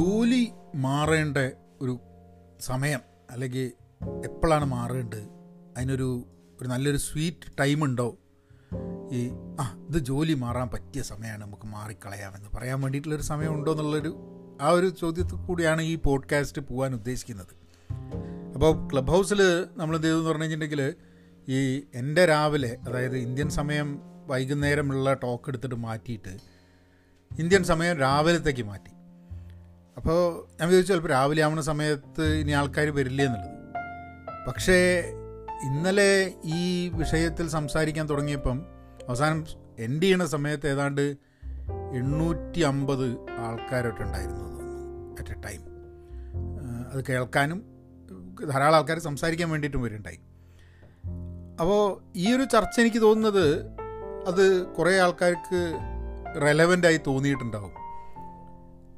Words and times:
ജോലി 0.00 0.52
മാറേണ്ട 0.74 1.38
ഒരു 1.80 2.00
സമയം 2.60 3.00
അല്ലെങ്കിൽ 3.30 3.72
എപ്പോഴാണ് 4.24 4.64
മാറേണ്ടത്? 4.64 5.28
അതിനൊരു 5.76 6.26
ഒരു 6.60 6.68
നല്ലൊരു 6.68 6.96
സ്വീറ്റ് 6.96 7.82
ഉണ്ടോ? 7.82 8.18
ഈ 9.12 9.30
ആ 9.60 9.86
ഇത് 9.88 9.98
ജോലി 9.98 10.34
മാറാൻ 10.34 10.68
പറ്റിയ 10.68 11.02
സമയമാണ് 11.02 11.42
നമുക്ക് 11.42 11.66
മാറിക്കളയാമെന്ന് 11.66 12.48
പറയാൻ 12.56 12.80
വേണ്ടിയിട്ടുള്ളൊരു 12.80 13.22
സമയം 13.22 13.54
ഉണ്ടോ 13.54 13.72
എന്നുള്ളൊരു 13.72 14.16
ആ 14.60 14.68
ഒരു 14.68 14.88
ചോദ്യത്തിൽ 14.88 15.34
കൂടിയാണ് 15.34 15.82
ഈ 15.82 15.94
പോഡ്കാസ്റ്റ് 15.94 16.62
പോകാൻ 16.62 16.94
ഉദ്ദേശിക്കുന്നത്. 16.94 17.52
അപ്പോൾ 18.54 18.88
ക്ലബ് 18.92 19.08
ഹൗസിൽ 19.08 19.66
നമ്മൾ 19.76 19.96
എന്ത് 19.96 20.08
ചെയ്തെന്ന് 20.08 20.28
പറഞ്ഞു 20.28 20.42
കഴിഞ്ഞിട്ടുണ്ടെങ്കിൽ 20.42 20.94
ഈ 21.48 21.82
എന്റെ 21.94 22.26
രാവിലെ 22.26 22.78
അതായത് 22.88 23.16
ഇന്ത്യൻ 23.16 23.50
സമയം 23.50 24.00
വൈകുന്നേരമുള്ള 24.26 25.12
ടോക്ക് 25.12 25.44
എടുത്തിട്ട് 25.48 25.74
മാറ്റിയിട്ട് 25.74 26.38
ഇന്ത്യൻ 27.38 27.64
സമയം 27.64 27.96
രാവിലത്തേക്ക് 27.96 28.62
മാറ്റി. 28.62 28.99
അപ്പോൾ 30.00 30.46
ഞാൻ 30.58 30.68
വിചാരിച്ചു 30.68 30.92
ചിലപ്പോൾ 30.92 31.08
രാവിലെ 31.08 31.42
ആവുന്ന 31.42 31.60
സമയത്ത് 31.60 32.24
ഇനി 32.24 32.50
ആൾക്കാർ 32.50 32.88
വരില്ലേ 32.88 33.24
എന്നുള്ളത്. 33.24 33.56
പക്ഷേ 34.46 35.04
ഇന്നലെ 35.62 36.32
ഈ 36.44 36.88
വിഷയത്തിൽ 36.88 37.48
സംസാരിക്കാൻ 37.48 38.08
തുടങ്ങിയപ്പം 38.08 38.66
അവസാനം 39.08 39.46
എൻഡ് 39.78 40.02
ചെയ്യണ 40.02 40.24
സമയത്ത് 40.24 40.68
ഏതാണ്ട് 40.68 41.16
എണ്ണൂറ്റി 41.92 42.60
അമ്പത് 42.60 43.06
ആൾക്കാരൊക്കെ 43.38 44.02
ഉണ്ടായിരുന്നു 44.02 44.46
അറ്റ് 45.20 45.30
എ 45.30 45.40
ടൈം 45.40 45.60
അത് 46.92 47.04
കേൾക്കാനും 47.08 47.62
ധാരാളം 48.48 48.76
ആൾക്കാർ 48.76 48.98
സംസാരിക്കാൻ 48.98 49.50
വേണ്ടിയിട്ടും 49.50 49.82
വരുന്നുണ്ടായി 49.82 50.20
അപ്പോൾ 51.60 52.02
ഈ 52.16 52.34
ഒരു 52.34 52.44
ചർച്ച 52.44 52.80
എനിക്ക് 52.80 53.02
തോന്നുന്നത് 53.02 53.46
അത് 54.26 54.66
കുറേ 54.66 54.98
ആൾക്കാർക്ക് 54.98 55.60
റെലവന്റായി 56.42 57.00
തോന്നിയിട്ടുണ്ടാവും. 57.06 57.72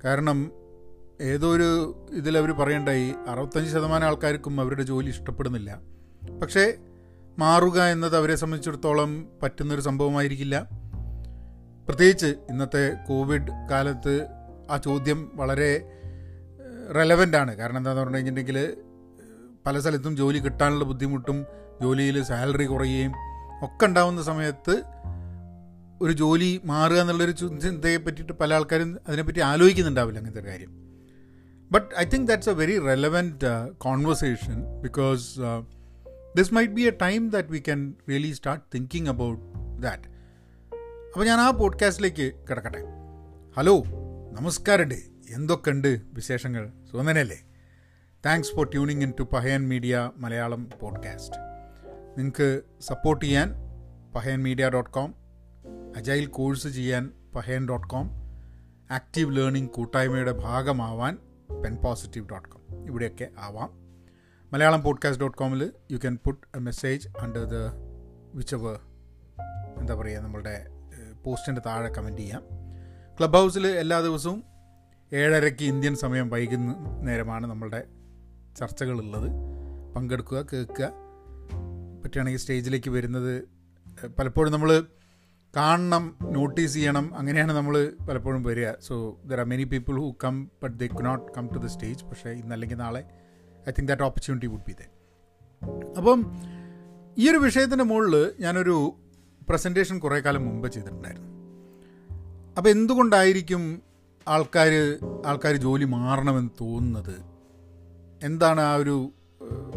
കാരണം 0.05 0.61
ഏതോ 1.22 1.54
ഒരു 1.54 1.68
ഇതിലവർ 2.12 2.52
പറയണ്ടായി 2.52 3.14
അറുപത്തഞ്ച് 3.28 3.72
ശതമാനം 3.72 4.06
ആൾക്കാർക്കും 4.06 4.60
അവരുടെ 4.60 4.82
ജോലി 4.82 5.08
ഇഷ്ടപ്പെടുന്നില്ല. 5.08 5.80
പക്ഷേ 6.42 6.74
മാറുക 7.38 7.82
എന്നത് 7.82 8.16
അവരെ 8.16 8.34
സംബന്ധിച്ചിടത്തോളം 8.34 9.28
പറ്റുന്നൊരു 9.42 9.80
സംഭവമായിരിക്കില്ല. 9.80 10.68
പ്രത്യേകിച്ച് 11.88 12.26
ഇന്നത്തെ 12.26 12.96
കോവിഡ് 13.08 13.68
കാലത്ത് 13.70 14.26
ആ 14.70 14.76
ചോദ്യം 14.76 15.30
വളരെ 15.34 15.82
റെലവന്റ് 16.94 17.36
ആണ്. 17.36 17.56
കാരണം 17.56 17.76
എന്താണെന്ന് 17.76 18.02
പറഞ്ഞു 18.02 18.16
കഴിഞ്ഞിട്ടുണ്ടെങ്കിൽ 18.16 18.76
പല 19.66 19.80
സ്ഥലത്തും 19.80 20.16
ജോലി 20.16 20.38
കിട്ടാനുള്ള 20.38 20.84
ബുദ്ധിമുട്ടും 20.84 21.46
ജോലിയിൽ 21.82 22.22
സാലറി 22.22 22.64
കുറയുകയും 22.64 23.12
ഒക്കെ 23.62 23.86
ഉണ്ടാവുന്ന 23.86 24.22
സമയത്ത് 24.22 24.82
ഒരു 26.02 26.12
ജോലി 26.12 26.60
മാറുക 26.64 26.96
എന്നുള്ളൊരു 26.96 27.30
ചിന്തയെ 27.30 27.96
പറ്റിയിട്ട് 27.96 28.32
പല 28.32 28.54
ആൾക്കാരും 28.54 28.98
അതിനെപ്പറ്റി 29.08 29.40
ആലോചിക്കുന്നുണ്ടാവില്ല 29.40 30.18
അങ്ങനത്തെ 30.18 30.40
ഒരു 30.40 30.48
കാര്യം. 30.48 30.81
But 31.72 31.94
I 31.98 32.04
think 32.04 32.28
that's 32.28 32.50
a 32.50 32.52
very 32.52 32.78
relevant 32.78 33.72
conversation 33.78 34.80
because 34.80 35.40
this 36.36 36.54
might 36.54 36.72
be 36.72 36.82
a 36.82 36.90
time 36.90 37.30
that 37.30 37.48
we 37.48 37.58
can 37.58 37.94
really 38.08 38.32
start 38.32 38.64
thinking 38.74 39.08
about 39.08 39.42
that 39.82 40.08
അപ്പോൾ 41.12 41.24
ഞാൻ 41.24 41.38
ആ 41.38 41.50
പോഡ്കാസ്റ്റിലേക്ക് 41.50 42.46
കിടക്കട്ടെ. 42.50 42.78
ഹലോ 43.56 43.82
നമസ്കാരമുണ്ട് 44.40 44.94
എന്തൊക്കെയുണ്ട് 45.30 46.00
വിശേഷങ്ങൾ? 46.12 46.72
സുഗന്ധനല്ലേ 46.90 47.38
thanks 48.26 48.52
for 48.56 48.70
tuning 48.70 49.02
in 49.02 49.12
to 49.20 49.22
Pahayan 49.22 49.68
media 49.68 50.10
Malayalam 50.16 50.70
podcast 50.80 51.36
നിങ്ങൾക്ക് 52.18 52.62
support 52.80 53.24
ചെയ്യാൻ 53.24 53.54
Pahayan 54.14 54.42
media 54.42 54.68
dot 54.68 54.90
com 54.90 55.14
agile 55.96 56.26
course 56.26 56.68
ചെയ്യാൻ 56.68 57.10
Pahayan 57.34 57.68
dot 57.68 57.88
com 57.88 58.10
active 58.90 59.36
learning 59.36 59.70
കൂട്ടായ്മയുടെ 59.70 60.32
ഭാഗമാവാൻ 60.32 61.18
പെൻ 61.61 61.77
പോസിറ്റീവ് 61.77 62.28
ഡോട്ട് 62.28 62.48
കോം 62.48 62.86
ഇവിടെയൊക്കെ 62.89 63.28
ആവാം. 63.39 63.70
Malayalam 64.52 64.83
podcast 64.83 65.20
dot 65.20 65.39
കോമിൽ 65.39 65.73
you 65.90 65.96
can 65.96 66.18
put 66.24 66.57
a 66.57 66.61
message 66.61 67.08
under 67.20 67.45
the 67.45 67.55
whichever 68.57 68.80
എന്താ 69.79 69.95
പറയുക 69.95 70.18
നമ്മളുടെ 70.18 70.67
പോസ്റ്റിന്റെ 71.24 71.62
താഴെ 71.67 71.91
കമന്റ് 71.91 72.23
ചെയ്യാം. 72.23 72.42
ക്ലബ് 73.18 73.35
ഹൗസിൽ 73.35 73.67
എല്ലാ 73.67 74.01
ദിവസവും 74.01 74.45
ഏഴരയ്ക്ക് 75.12 75.64
ഇന്ത്യൻ 75.64 75.96
സമയം 75.96 76.29
വൈകുന്ന 76.29 77.01
നേരമാണ് 77.01 77.46
നമ്മളുടെ 77.46 77.86
ചർച്ചകളുള്ളത്. 78.57 79.30
പങ്കെടുക്കുക 79.96 80.46
കേൾക്കുക. 80.52 80.91
പറ്റുകയാണെങ്കിൽ 82.05 82.39
സ്റ്റേജിലേക്ക് 82.39 82.91
വരുന്നത് 82.91 83.48
പലപ്പോഴും 84.18 84.52
നമ്മൾ 84.52 84.86
കാണണം 85.57 86.18
നോട്ടീസ് 86.23 86.74
ചെയ്യണം 86.74 87.14
അങ്ങനെയാണ് 87.17 87.52
നമ്മൾ 87.52 87.92
പലപ്പോഴും 88.08 88.42
വരിക. 88.42 88.68
So 88.80 89.20
there 89.24 89.40
are 89.40 89.46
many 89.46 89.64
people 89.64 89.96
who 90.01 90.17
come 90.24 90.51
but 90.63 90.79
they 90.79 90.86
could 90.86 91.02
not 91.02 91.33
come 91.36 91.46
to 91.46 91.58
the 91.58 91.67
stage 91.67 92.05
പക്ഷേ 92.05 92.30
ഇന്നല്ലെങ്കിൽ 92.30 92.77
നാളെ 92.77 93.02
I 93.68 93.73
think 93.73 93.89
that 93.89 94.02
opportunity 94.02 94.46
would 94.46 94.67
be 94.68 94.73
there 94.73 94.86
അപ്പം 95.96 96.20
ഈ 97.18 97.30
ഒരു 97.30 97.36
വിഷയത്തിന്റെ 97.36 97.85
മുകളിൽ 97.85 98.33
ഞാനൊരു 98.41 98.95
പ്രസന്റേഷൻ 99.48 99.98
കുറേ 99.98 100.20
കാലം 100.20 100.46
മുമ്പ് 100.46 100.68
ചെയ്തിട്ടുണ്ടായിരുന്നു. 100.68 101.29
അപ്പോൾ 102.57 102.68
എന്തുകൊണ്ടായിരിക്കും 102.68 103.83
ആൾക്കാർ 104.29 104.73
ആൾക്കാർ 105.27 105.57
ജോലി 105.57 105.85
മാറണമെന്ന് 105.85 106.51
തോന്നുന്നത്? 106.61 107.17
എന്താണ് 108.23 108.61
ആ 108.61 108.74
ഒരു 108.74 109.12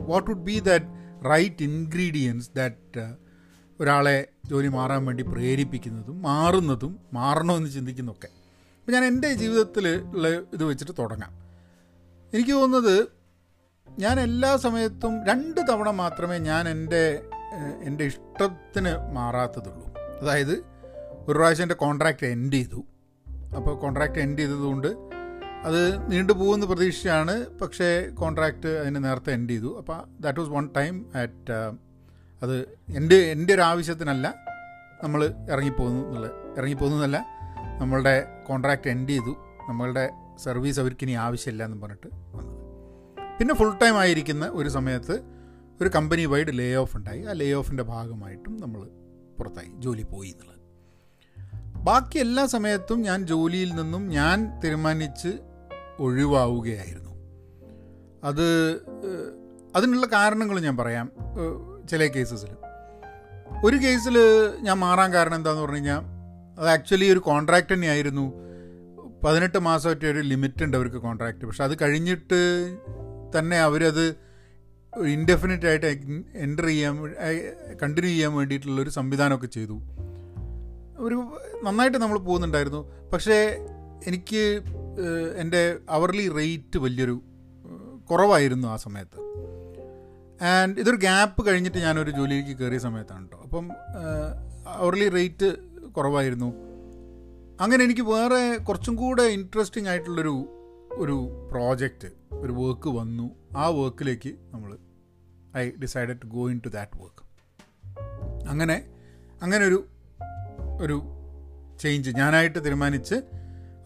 what 0.09 0.31
would 0.31 0.45
be 0.45 0.59
that 0.59 0.85
right 1.31 1.63
ingredients 1.63 2.49
that 2.55 3.05
ഒരാളെ 3.79 4.27
ജോലി 4.45 4.67
മാറാൻ 4.67 5.05
വേണ്ടി 5.05 5.23
പ്രേരിപ്പിക്കുന്നതും 5.23 6.21
മാറുന്നതും 6.21 6.99
മാറണമെന്ന് 7.13 7.69
ചിന്തിക്കുന്നതൊക്കെ. 7.69 8.27
അപ്പം 8.79 8.93
ഞാൻ 8.93 9.05
എന്റെ 9.05 9.33
ജീവിതത്തിൽ 9.33 9.87
ഉള്ള 9.89 10.27
ഇത് 10.27 10.63
വെച്ചിട്ട് 10.63 10.91
തുടങ്ങാം. 10.99 11.31
എനിക്ക് 12.33 12.51
തോന്നുന്നത് 12.51 13.07
ഞാൻ 13.99 14.19
എല്ലാ 14.19 14.57
സമയത്തും 14.57 15.25
രണ്ട് 15.25 15.61
തവണ 15.69 15.89
മാത്രമേ 15.89 16.37
ഞാൻ 16.37 16.69
എന്റെ 16.69 17.21
എന്റെ 17.83 18.03
ഇഷ്ടത്തിന് 18.03 19.15
മാറാത്തതുള്ളൂ. 19.15 19.87
അതായത് 20.21 20.63
ഒരു 21.27 21.37
പ്രാവശ്യം 21.37 21.63
എന്റെ 21.63 21.75
കോൺട്രാക്റ്റ് 21.75 22.27
എൻഡ് 22.27 22.53
ചെയ്തു. 22.53 22.85
അപ്പോൾ 23.57 23.79
കോൺട്രാക്റ്റ് 23.79 24.19
എൻഡ് 24.19 24.39
ചെയ്തതുകൊണ്ട് 24.39 24.87
അത് 25.63 26.11
നീണ്ടു 26.11 26.33
പോകുമെന്ന് 26.33 26.67
പ്രതീക്ഷയാണ് 26.67 27.59
പക്ഷേ 27.59 28.09
കോൺട്രാക്റ്റ് 28.13 28.67
അതിന് 28.67 29.03
നേരത്തെ 29.03 29.33
എൻഡ് 29.33 29.49
ചെയ്തു. 29.49 29.77
അപ്പോൾ 29.77 30.21
that 30.21 30.39
was 30.39 30.51
one 30.51 30.69
time 30.77 31.05
at 31.15 31.84
അത് 32.41 32.77
എന്റെ 32.89 33.15
എന്റെ 33.15 33.53
ഒരു 33.53 33.61
ആവശ്യത്തിനല്ല 33.61 34.35
നമ്മൾ 35.03 35.25
ഇറങ്ങിപ്പോകുന്നു 35.51 36.07
എന്നുള്ളത് 36.07 36.31
ഇറങ്ങിപ്പോകുന്നതല്ല 36.57 37.25
നമ്മളുടെ 37.81 38.43
കോൺട്രാക്റ്റ് 38.47 38.89
എൻഡ് 38.89 39.09
ചെയ്തു 39.09 39.35
നമ്മളുടെ 39.69 40.09
സർവീസ് 40.37 40.79
അവർക്കിനി 40.79 41.11
ആവശ്യമില്ല 41.11 41.63
എന്ന് 41.63 41.81
പറഞ്ഞിട്ട് 41.81 42.07
വന്നത്. 42.07 42.55
പിന്നെ 43.39 43.55
ഫുൾ 43.55 43.77
ടൈം 43.77 43.97
ആയിരിക്കുന്ന 43.97 44.45
ഒരു 44.47 44.69
സമയത്ത് 44.69 45.21
ഒരു 45.81 45.89
കമ്പനി 45.89 46.25
വൈഡ് 46.25 46.47
ലേ 46.51 46.73
ഓഫ് 46.75 46.97
ഉണ്ടായി. 46.97 47.21
ആ 47.21 47.31
ലേ 47.31 47.53
ഓഫിന്റെ 47.53 47.83
ഭാഗമായിട്ടും 47.83 48.57
നമ്മൾ 48.57 48.81
പുറത്തായി 49.37 49.71
ജോലി 49.75 50.03
പോയി 50.03 50.29
എന്നുള്ളത്. 50.29 50.61
ബാക്കി 51.83 52.17
എല്ലാ 52.17 52.45
സമയത്തും 52.45 53.01
ഞാൻ 53.01 53.27
ജോലിയിൽ 53.27 53.75
നിന്നും 53.75 54.09
ഞാൻ 54.09 54.59
തീരുമാനിച്ച് 54.59 55.39
ഒഴിവാവുകയായിരുന്നു. 55.99 57.13
അത് 58.23 58.47
അതിനുള്ള 59.75 60.05
കാരണങ്ങൾ 60.05 60.59
ഞാൻ 60.59 60.77
പറയാം. 60.77 61.11
ചില 61.89 62.05
കേസസിൽ 62.05 62.51
ഒരു 63.65 63.77
കേസിൽ 63.77 64.17
ഞാൻ 64.61 64.77
മാറാൻ 64.77 65.13
കാരണം 65.13 65.35
എന്താന്ന് 65.35 65.61
പറഞ്ഞു 65.61 65.75
കഴിഞ്ഞാൽ 65.75 66.01
അത് 66.59 66.69
ആക്ച്വലി 66.69 67.07
ഒരു 67.11 67.19
കോൺട്രാക്റ്റ് 67.19 67.73
തന്നെയായിരുന്നു. 67.73 68.33
പതിനെട്ട് 69.23 69.57
മാസമായിട്ട് 69.57 70.05
ഒരു 70.05 70.19
ലിമിറ്റ് 70.19 70.63
ഉണ്ട് 70.63 70.77
അവർക്ക് 70.77 70.95
കോൺട്രാക്റ്റ് 70.95 71.45
പക്ഷെ 71.45 71.63
അത് 71.63 71.77
കഴിഞ്ഞിട്ട് 71.81 72.41
തന്നെ 73.39 73.57
അവരത് 73.59 74.05
ഇൻഡെഫിനറ്റ് 75.07 75.65
ആയിട്ട് 75.65 75.85
എന്റർ 76.35 76.65
ചെയ്യാൻ 76.65 76.97
കണ്ടിന്യൂ 77.81 78.11
ചെയ്യാൻ 78.11 78.33
വേണ്ടിയിട്ടുള്ളൊരു 78.33 78.89
സംവിധാനമൊക്കെ 78.89 79.47
ചെയ്തു. 79.47 79.77
ഒരു 80.97 81.17
നന്നായിട്ട് 81.63 81.97
നമ്മൾ 81.97 82.17
പോകുന്നുണ്ടായിരുന്നു. 82.19 82.81
പക്ഷേ 83.13 83.67
എനിക്ക് 84.07 84.61
എന്റെ 85.37 85.77
അവർലി 85.89 86.29
റേറ്റ് 86.29 86.77
വലിയൊരു 86.77 87.21
കുറവായിരുന്നു 88.11 88.67
ആ 88.67 88.75
സമയത്ത്. 88.75 89.19
ആൻഡ് 90.41 90.79
ഇതൊരു 90.79 90.95
ഗ്യാപ്പ് 90.95 91.47
കഴിഞ്ഞിട്ട് 91.47 91.77
ഞാനൊരു 91.77 92.11
ജോലിയിലേക്ക് 92.11 92.59
കയറിയ 92.59 92.77
സമയത്താണ് 92.77 93.21
കേട്ടോ 93.21 93.41
അപ്പം 93.43 93.69
അവർലി 94.67 95.09
റേറ്റ് 95.09 95.55
കുറവായിരുന്നു. 95.89 96.53
അങ്ങനെ 97.61 97.83
എനിക്ക് 97.83 98.01
വേറെ 98.01 98.57
കുറച്ചും 98.57 98.95
കൂടെ 98.95 99.23
ഇൻട്രസ്റ്റിംഗ് 99.23 99.89
ആയിട്ടുള്ളൊരു 99.89 100.49
ഒരു 100.93 101.47
പ്രോജക്റ്റ് 101.51 102.07
ഒരു 102.31 102.51
വർക്ക് 102.51 102.89
വന്നു. 102.89 103.35
ആ 103.57 103.67
വർക്കിലേക്ക് 103.67 104.35
നമ്മൾ 104.53 104.77
I 105.57 105.71
decided 105.71 106.21
to 106.21 106.25
go 106.25 106.49
into 106.65 106.69
that 106.69 107.01
work 107.01 107.23
അങ്ങനെ 108.47 108.85
അങ്ങനെ 109.41 109.65
ഒരു 109.65 109.85
ഒരു 110.81 111.01
ചേഞ്ച് 111.79 112.09
ഞാനായിട്ട് 112.09 112.65
തീരുമാനിച്ച് 112.65 113.15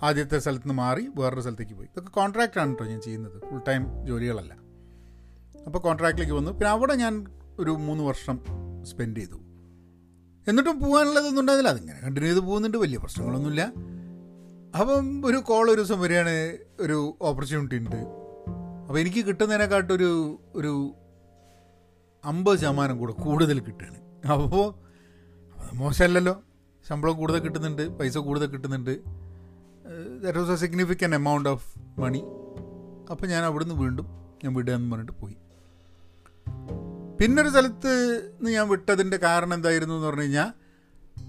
ആദ്യത്തെ 0.02 0.40
സ്ഥലത്ത് 0.40 0.64
നിന്ന് 0.64 0.74
മാറി 0.74 1.10
വേറൊരു 1.16 1.42
സ്ഥലത്തേക്ക് 1.42 1.74
പോയി. 1.74 1.86
ഇതൊക്കെ 1.86 2.12
കോൺട്രാക്റ്റാണ് 2.12 2.70
കേട്ടോ 2.70 2.86
ഞാൻ 2.86 3.02
ചെയ്യുന്നത്. 3.02 3.42
ഫുൾ 3.50 3.62
ടൈം 3.68 4.06
ജോലികളല്ല. 4.06 4.69
അപ്പോൾ 5.66 5.80
കോൺട്രാക്റ്റിലേക്ക് 5.80 6.34
വന്നു. 6.34 6.52
പിന്നെ 6.52 6.70
അവിടെ 6.70 6.96
ഞാൻ 6.96 7.26
ഒരു 7.60 7.72
മൂന്ന് 7.72 8.04
വർഷം 8.04 8.40
സ്പെൻഡ് 8.84 9.18
ചെയ്തു. 9.18 9.36
എന്നിട്ടും 10.48 10.80
പോകാനുള്ളതൊന്നും 10.80 11.42
ഉണ്ടായിരുന്നില്ല. 11.42 11.78
അതിങ്ങനെ 11.78 12.00
കണ്ടിന്യൂ 12.00 12.34
ചെയ്ത് 12.34 12.46
പോകുന്നുണ്ട്. 12.46 12.78
വലിയ 12.78 12.98
പ്രശ്നങ്ങളൊന്നുമില്ല. 12.98 13.74
അപ്പം 14.80 15.26
ഒരു 15.26 15.38
കോൾ 15.38 15.70
ഒരു 15.70 15.82
ദിവസം 15.82 16.02
വരികയാണ്. 16.02 16.58
ഒരു 16.80 17.18
ഓപ്പർച്യൂണിറ്റി 17.22 17.76
ഉണ്ട്. 17.76 17.96
അപ്പോൾ 18.88 19.00
എനിക്ക് 19.00 19.26
കിട്ടുന്നതിനെക്കാട്ടൊരു 19.26 20.42
ഒരു 20.56 20.96
അമ്പത് 22.26 22.60
ശതമാനം 22.60 22.98
കൂടെ 22.98 23.14
കൂടുതൽ 23.14 23.60
കിട്ടുകയാണ്. 23.60 24.28
അപ്പോൾ 24.28 24.74
മോശമല്ലല്ലോ. 25.74 26.42
ശമ്പളം 26.90 27.18
കൂടുതൽ 27.18 27.40
കിട്ടുന്നുണ്ട്. 27.40 27.88
പൈസ 27.88 28.18
കൂടുതൽ 28.18 28.46
കിട്ടുന്നുണ്ട്. 28.46 29.00
That 30.24 30.40
was 30.40 30.52
a 30.52 30.56
significant 30.56 31.16
amount 31.16 31.50
of 31.50 31.80
money 32.00 32.20
അപ്പോൾ 33.12 33.28
ഞാൻ 33.28 33.44
അവിടുന്ന് 33.44 33.76
വീണ്ടും 33.76 34.06
ഞാൻ 34.44 34.54
വിടുക 34.54 34.74
എന്ന് 34.74 34.92
പറഞ്ഞിട്ട് 34.92 35.12
പോയി. 35.12 35.38
പിന്നൊരു 37.20 37.50
സ്ഥലത്ത് 37.50 37.94
നിന്ന് 38.34 38.52
ഞാൻ 38.52 38.70
വിട്ടതിന്റെ 38.70 39.18
കാരണം 39.18 39.54
എന്തായിരുന്നു 39.54 39.96
എന്ന് 39.96 40.08
പറഞ്ഞു 40.08 40.22
കഴിഞ്ഞാൽ 40.22 40.50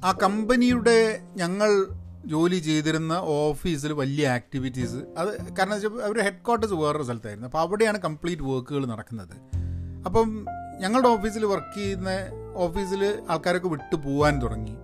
ആ 0.05 0.13
കമ്പനിയുടെ 0.23 1.27
ഞങ്ങൾ 1.37 1.87
ജോലി 2.27 2.57
ചെയ്തിരുന്ന 2.57 3.15
ഓഫീസിൽ 3.19 3.93
വലിയ 3.93 4.29
ആക്ടിവിറ്റീസ് 4.29 4.97
അത് 5.19 5.29
കാരണം 5.59 5.71
വെച്ചാൽ 5.71 6.03
അവർ 6.03 6.23
ഹെഡ് 6.23 6.45
ക്വാർട്ടേഴ്സ് 6.47 6.75
വേറൊരു 6.75 7.03
സ്ഥലത്തായിരുന്നു. 7.03 7.47
അപ്പോൾ 7.47 7.59
അവിടെയാണ് 7.59 7.99
കംപ്ലീറ്റ് 7.99 8.43
വർക്കുകൾ 8.43 8.87
നടക്കുന്നത്. 8.87 9.37
അപ്പം 10.07 10.47
ഞങ്ങളുടെ 10.81 11.09
ഓഫീസിൽ 11.09 11.45
വർക്ക് 11.45 11.79
ചെയ്യുന്ന 11.79 12.11
ഓഫീസിൽ 12.55 13.23
ആൾക്കാരൊക്കെ 13.31 13.69
വിട്ടു 13.69 13.97
പോകാൻ 13.97 14.43
തുടങ്ങി. 14.43 14.77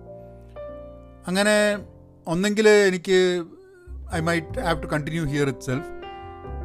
അങ്ങനെ 1.27 1.85
ഒന്നെങ്കിൽ 2.27 2.69
എനിക്ക് 2.69 3.45
I 4.15 4.19
might 4.19 4.59
have 4.59 4.83
to 4.83 4.87
continue 4.87 5.25
here 5.25 5.49
itself 5.61 5.96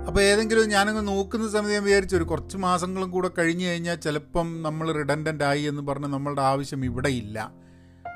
അപ്പോൾ 0.09 0.21
ഏതെങ്കിലും 0.21 0.69
ഞാനങ്ങ് 0.69 1.09
നോക്കുന്ന 1.09 1.49
സമയത്ത് 1.49 1.75
ഞാൻ 1.75 1.85
വിചാരിച്ചു 1.85 2.17
ഒരു 2.17 2.25
കുറച്ച് 2.25 2.57
മാസങ്ങളും 2.57 3.11
കൂടെ 3.11 3.31
കഴിഞ്ഞ് 3.39 3.67
കഴിഞ്ഞാൽ 3.67 3.95
ചിലപ്പം 3.95 4.63
നമ്മൾ 4.63 4.93
റിഡൻഡന്റ് 4.93 5.45
ആയി 5.45 5.63
എന്ന് 5.63 5.83
പറഞ്ഞ് 5.83 6.07
നമ്മളുടെ 6.07 6.43
ആവശ്യം 6.43 6.85
ഇവിടെ 6.85 7.09
ഇല്ല. 7.09 7.53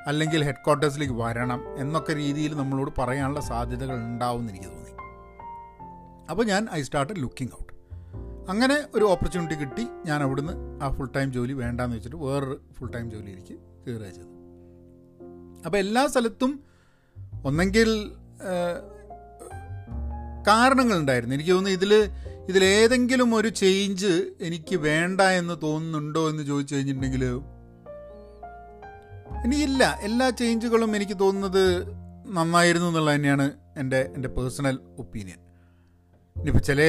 അല്ലെങ്കിൽ 0.06 0.44
ഹെഡ് 0.44 0.64
ക്വാർട്ടേഴ്സിലേക്ക് 0.64 1.14
വരണം 1.14 1.78
എന്നൊക്കെ 1.78 2.14
രീതിയിൽ 2.14 2.54
നമ്മളോട് 2.54 2.90
പറയാനുള്ള 2.98 3.40
സാധ്യതകൾ 3.40 3.96
ഉണ്ടാവുമെന്ന് 3.96 4.52
എനിക്ക് 4.52 4.66
തോന്നി. 4.66 4.92
അപ്പോൾ 6.30 6.44
ഞാൻ 6.44 6.66
ഐ 6.72 6.82
സ്റ്റാർട്ട് 6.82 7.12
ലുക്കിംഗ് 7.16 7.52
ഔട്ട് 7.52 7.72
അങ്ങനെ 8.50 8.86
ഒരു 8.94 9.04
ഓപ്പർച്യൂണിറ്റി 9.04 9.54
കിട്ടി. 9.54 9.86
ഞാൻ 10.06 10.22
അവിടുന്ന് 10.22 10.84
ആ 10.84 10.90
ഫുൾ 10.90 11.08
ടൈം 11.16 11.32
ജോലി 11.32 11.52
വേണ്ടാന്ന് 11.52 11.96
വെച്ചിട്ട് 11.96 12.16
വേറൊരു 12.16 12.60
ഫുൾ 12.72 12.90
ടൈം 12.90 13.10
ജോലിയിലേക്ക് 13.10 13.56
കയറുക 13.86 14.06
ചെയ്തു 14.06 14.32
അപ്പോൾ 15.66 15.78
എല്ലാ 15.78 16.06
സ്ഥലത്തും 16.06 16.64
ഒന്നെങ്കിൽ 17.44 18.10
കാരണങ്ങളുണ്ടായിരുന്നു. 20.46 21.34
എനിക്ക് 21.34 21.50
തോന്നുന്നു 21.50 21.78
ഇതിൽ 21.78 21.92
ഇതിലേതെങ്കിലും 22.50 23.34
ഒരു 23.34 23.48
ചേഞ്ച് 23.48 24.12
എനിക്ക് 24.40 24.76
വേണ്ട 24.76 25.20
എന്ന് 25.20 25.54
തോന്നുന്നുണ്ടോ 25.62 26.30
എന്ന് 26.30 26.42
ചോദിച്ചു 26.42 26.74
കഴിഞ്ഞിട്ടുണ്ടെങ്കിൽ 26.74 27.24
എനിക്കില്ല. 29.44 29.84
എല്ലാ 30.02 30.30
ചേഞ്ചുകളും 30.30 30.96
എനിക്ക് 30.96 31.16
തോന്നുന്നത് 31.20 31.64
നന്നായിരുന്നു 32.36 32.88
എന്നുള്ളത് 32.88 33.14
തന്നെയാണ് 33.14 33.46
എന്റെ 33.76 34.10
എന്റെ 34.14 34.28
പേഴ്സണൽ 34.28 34.78
ഒപ്പീനിയൻ 34.98 35.40
ഇനിയിപ്പോൾ 36.36 36.62
ചില 36.62 36.80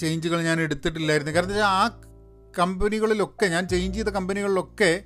ചേഞ്ചുകൾ 0.00 0.42
ഞാൻ 0.42 0.60
എടുത്തിട്ടില്ലായിരുന്നു. 0.60 1.32
കാരണം 1.32 1.48
വെച്ചാൽ 1.48 1.70
ആ 1.80 2.00
കമ്പനികളിലൊക്കെ 2.58 3.46
ഞാൻ 3.46 3.68
ചേഞ്ച് 3.68 3.96
ചെയ്ത 3.98 4.08
കമ്പനികളിലൊക്കെ 4.08 5.04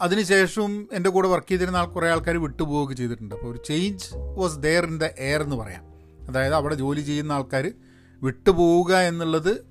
അതിനുശേഷവും 0.00 0.88
എന്റെ 0.92 1.10
കൂടെ 1.10 1.28
വർക്ക് 1.28 1.48
ചെയ്തിരുന്ന 1.48 1.76
ആൾ 1.76 1.84
കുറേ 1.84 2.08
ആൾക്കാർ 2.10 2.36
വിട്ടുപോവുകയൊക്കെ 2.36 2.94
ചെയ്തിട്ടുണ്ട്. 2.94 3.34
അപ്പോൾ 3.34 3.50
ഒരു 3.52 3.60
change 3.68 4.06
was 4.40 4.56
there 4.58 4.84
in 4.84 4.96
the 4.98 5.08
air 5.18 5.42
എന്ന് 5.42 5.56
പറയാം. 5.56 5.93
അതായത് 6.28 6.54
അവിടെ 6.54 6.74
ജോലി 6.74 7.00
ചെയ്യുന്ന 7.00 7.32
ആൾക്കാർ 7.32 7.72
വിട്ടുപോവുക 8.22 8.96
എന്നുള്ളത് 8.96 9.66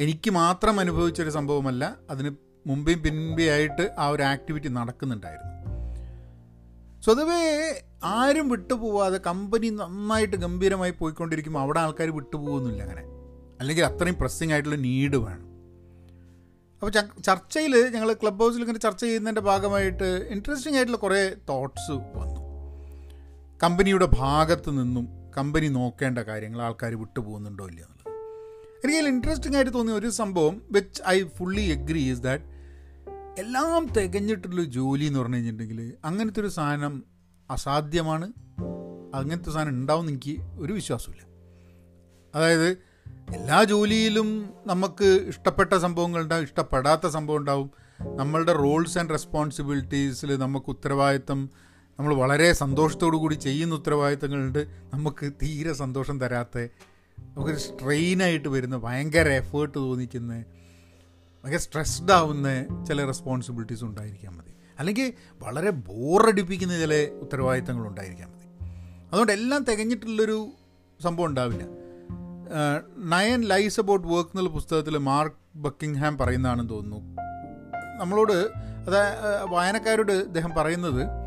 എനിക്ക് 0.00 0.30
മാത്രം 0.30 0.80
അനുഭവിച്ചൊരു 0.80 1.30
സംഭവമല്ല. 1.30 1.96
അതിന് 2.10 2.30
മുമ്പേയും 2.66 3.02
പിൻപേ 3.02 3.48
ആയിട്ട് 3.50 3.90
ആ 3.98 4.08
ഒരു 4.08 4.22
ആക്ടിവിറ്റി 4.22 4.68
നടക്കുന്നുണ്ടായിരുന്നു. 4.68 5.52
സ്വതവേ 7.02 7.82
ആരും 8.04 8.48
വിട്ടുപോവാതെ 8.48 9.20
കമ്പനി 9.26 9.70
നന്നായിട്ട് 9.70 10.36
ഗംഭീരമായി 10.36 10.90
പോയിക്കൊണ്ടിരിക്കുമ്പോൾ 10.90 11.60
അവിടെ 11.60 11.80
ആൾക്കാർ 11.80 12.10
വിട്ടുപോകുന്നില്ല 12.10 12.82
അങ്ങനെ. 12.82 13.02
അല്ലെങ്കിൽ 13.60 13.84
അത്രയും 13.84 14.14
പ്രസ്സിങ് 14.14 14.52
ആയിട്ടുള്ള 14.52 14.76
നീഡ് 14.76 15.16
വേണം. 15.16 15.52
അപ്പോൾ 16.80 17.22
ചർച്ചയിൽ 17.22 17.90
ഞങ്ങൾ 17.90 18.12
ക്ലബ് 18.12 18.40
ഹൗസിൽ 18.40 18.60
ഇങ്ങനെ 18.60 18.78
ചർച്ച 18.78 19.04
ചെയ്യുന്നതിന്റെ 19.04 19.40
ഭാഗമായിട്ട് 19.40 20.28
ഇൻട്രസ്റ്റിംഗ് 20.30 20.76
ആയിട്ടുള്ള 20.76 20.98
കുറേ 20.98 21.34
തോട്ട്സ് 21.48 21.92
വന്നു. 21.92 22.40
കമ്പനിയുടെ 23.62 24.08
ഭാഗത്ത് 24.12 24.70
നിന്നും 24.70 25.21
കമ്പനി 25.36 25.68
നോക്കേണ്ട 25.68 26.18
കാര്യങ്ങൾ 26.18 26.62
ആൾക്കാർ 26.62 26.94
വിട്ടുപോകുന്നുണ്ടോ 26.94 27.66
ഇല്ല 27.66 27.80
എന്നുള്ളത്. 27.80 28.12
എനിക്ക് 28.84 28.98
അതിൽ 28.98 29.08
ഇൻട്രസ്റ്റിംഗ് 29.08 29.56
ആയിട്ട് 29.56 29.74
തോന്നിയ 29.74 29.94
ഒരു 29.94 30.10
സംഭവം 30.10 30.62
which 30.70 31.02
I 31.08 31.24
fully 31.24 31.62
agree 31.62 31.98
is 31.98 32.20
that 32.20 32.44
എല്ലാം 33.38 33.86
തികഞ്ഞിട്ടുള്ള 33.86 34.64
ജോലി 34.64 35.04
എന്ന് 35.04 35.18
പറഞ്ഞു 35.18 35.36
കഴിഞ്ഞിട്ടുണ്ടെങ്കിൽ 35.36 35.92
അങ്ങനത്തെ 36.04 36.40
ഒരു 36.40 36.48
സാധനം 36.48 37.04
അസാധ്യമാണ്. 37.50 38.32
അങ്ങനത്തെ 39.14 39.50
സാധനം 39.50 39.68
ഉണ്ടാവും 39.68 40.08
എനിക്ക് 40.08 40.36
ഒരു 40.58 40.72
വിശ്വാസമില്ല 40.72 41.22
അതായത് 42.34 42.68
എല്ലാ 43.34 43.64
ജോലിയിലും 43.64 44.54
നമുക്ക് 44.66 45.04
ഇഷ്ടപ്പെട്ട 45.04 45.72
സംഭവങ്ങൾ 45.74 46.22
ഉണ്ടാവും 46.22 46.42
ഇഷ്ടപ്പെടാത്ത 46.42 47.06
സംഭവം 47.06 47.36
ഉണ്ടാവും. 47.36 47.70
നമ്മളുടെ 48.16 48.52
റോൾസ് 48.52 48.98
ആൻഡ് 48.98 49.10
റെസ്പോൺസിബിലിറ്റീസിൽ 49.10 50.36
നമുക്ക് 50.36 50.66
ഉത്തരവാദിത്തം 50.68 51.50
നമ്മൾ 52.02 52.16
വളരെ 52.16 52.52
സന്തോഷത്തോടു 52.52 53.16
കൂടി 53.16 53.34
ചെയ്യുന്ന 53.34 53.74
ഉത്തരവാദിത്തങ്ങളുണ്ട്. 53.74 54.66
നമുക്ക് 54.94 55.32
തീരെ 55.42 55.72
സന്തോഷം 55.72 56.20
തരാത്ത 56.20 56.58
നമുക്കൊരു 57.18 57.56
സ്ട്രെയിനായിട്ട് 57.56 58.48
വരുന്ന 58.48 58.76
ഭയങ്കര 58.76 59.28
എഫേർട്ട് 59.28 59.78
തോന്നിക്കുന്ന 59.78 60.44
ഭയങ്കര 61.44 61.58
സ്ട്രെസ്ഡ് 61.58 62.12
ആവുന്ന 62.12 62.48
ചില 62.84 63.04
റെസ്പോൺസിബിലിറ്റീസ് 63.04 63.84
ഉണ്ടായിരിക്കാൻ 63.84 64.36
മതി. 64.36 64.52
അല്ലെങ്കിൽ 64.78 65.12
വളരെ 65.42 65.70
ബോറടിപ്പിക്കുന്ന 65.70 66.78
ചില 66.78 67.08
ഉത്തരവാദിത്തങ്ങൾ 67.20 67.86
ഉണ്ടായിരിക്കാൻ 67.86 68.28
മതി. 68.28 68.46
അതുകൊണ്ട് 69.12 69.32
എല്ലാം 69.32 69.64
തികഞ്ഞിട്ടുള്ളൊരു 69.64 70.50
സംഭവം 71.02 71.26
ഉണ്ടാവില്ല. 71.26 71.64
നയൻ 72.98 73.40
ലൈസ് 73.40 73.80
അബൌട്ട് 73.80 74.08
വർക്ക് 74.08 74.30
എന്നുള്ള 74.30 74.50
പുസ്തകത്തിൽ 74.50 74.98
മാർക്ക് 74.98 75.58
ബക്കിംഗ്ഹാം 75.58 76.18
പറയുന്നതാണെന്ന് 76.18 76.70
തോന്നുന്നു. 76.70 77.22
നമ്മളോട് 78.00 78.48
അത് 78.86 79.44
വായനക്കാരോട് 79.44 80.12
ഇദ്ദേഹം 80.12 80.50
പറയുന്നത് 80.56 81.21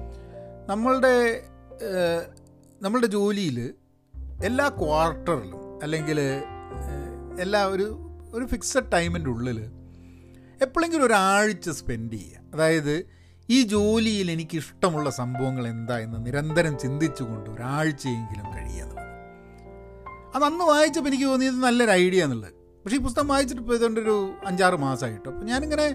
നമ്മളുടെ 0.67 1.43
നമ്മളുടെ 2.81 3.07
ജോലിയിൽ 3.07 3.73
എല്ലാ 4.43 4.69
ക്വാർട്ടറിലും 4.69 5.83
അല്ലെങ്കിൽ 5.83 6.19
എല്ലാ 7.39 7.65
ഒരു 7.65 7.87
ഒരു 8.33 8.45
ഫിക്സഡ് 8.45 8.91
ടൈമിന്റെ 8.91 9.29
ഉള്ളിൽ 9.29 9.59
എപ്പോഴെങ്കിലും 10.61 11.05
ഒരാഴ്ച 11.05 11.69
സ്പെൻഡ് 11.69 12.13
ചെയ്യുക. 12.13 12.41
അതായത് 12.53 13.05
ഈ 13.49 13.61
ജോലിയിൽ 13.61 14.31
എനിക്ക് 14.31 14.57
ഇഷ്ടമുള്ള 14.57 15.09
സംഭവങ്ങൾ 15.09 15.67
എന്താ 15.67 15.99
എന്ന് 15.99 16.25
നിരന്തരം 16.25 16.79
ചിന്തിച്ചുകൊണ്ട് 16.79 17.49
ഒരാഴ്ചയെങ്കിലും 17.49 18.47
കഴിയുക 18.55 18.95
അത് 20.35 20.43
അന്ന് 20.43 20.65
വായിച്ചപ്പോൾ 20.65 21.09
എനിക്ക് 21.09 21.25
തോന്നിയത് 21.25 21.55
നല്ലൊരു 21.55 21.91
ഐഡിയ 21.91 22.23
എന്നുള്ളത്. 22.23 22.53
പക്ഷേ 22.53 22.97
ഈ 22.97 22.99
പുസ്തകം 22.99 23.27
വായിച്ചിട്ട് 23.27 23.61
ഇപ്പോൾ 23.61 23.75
ഇതുകൊണ്ടൊരു 23.75 24.33
അഞ്ചാറ് 24.45 24.75
മാസമായിട്ട്. 24.75 25.29
അപ്പോൾ 25.29 25.45
ഞാനിങ്ങനെ 25.45 25.85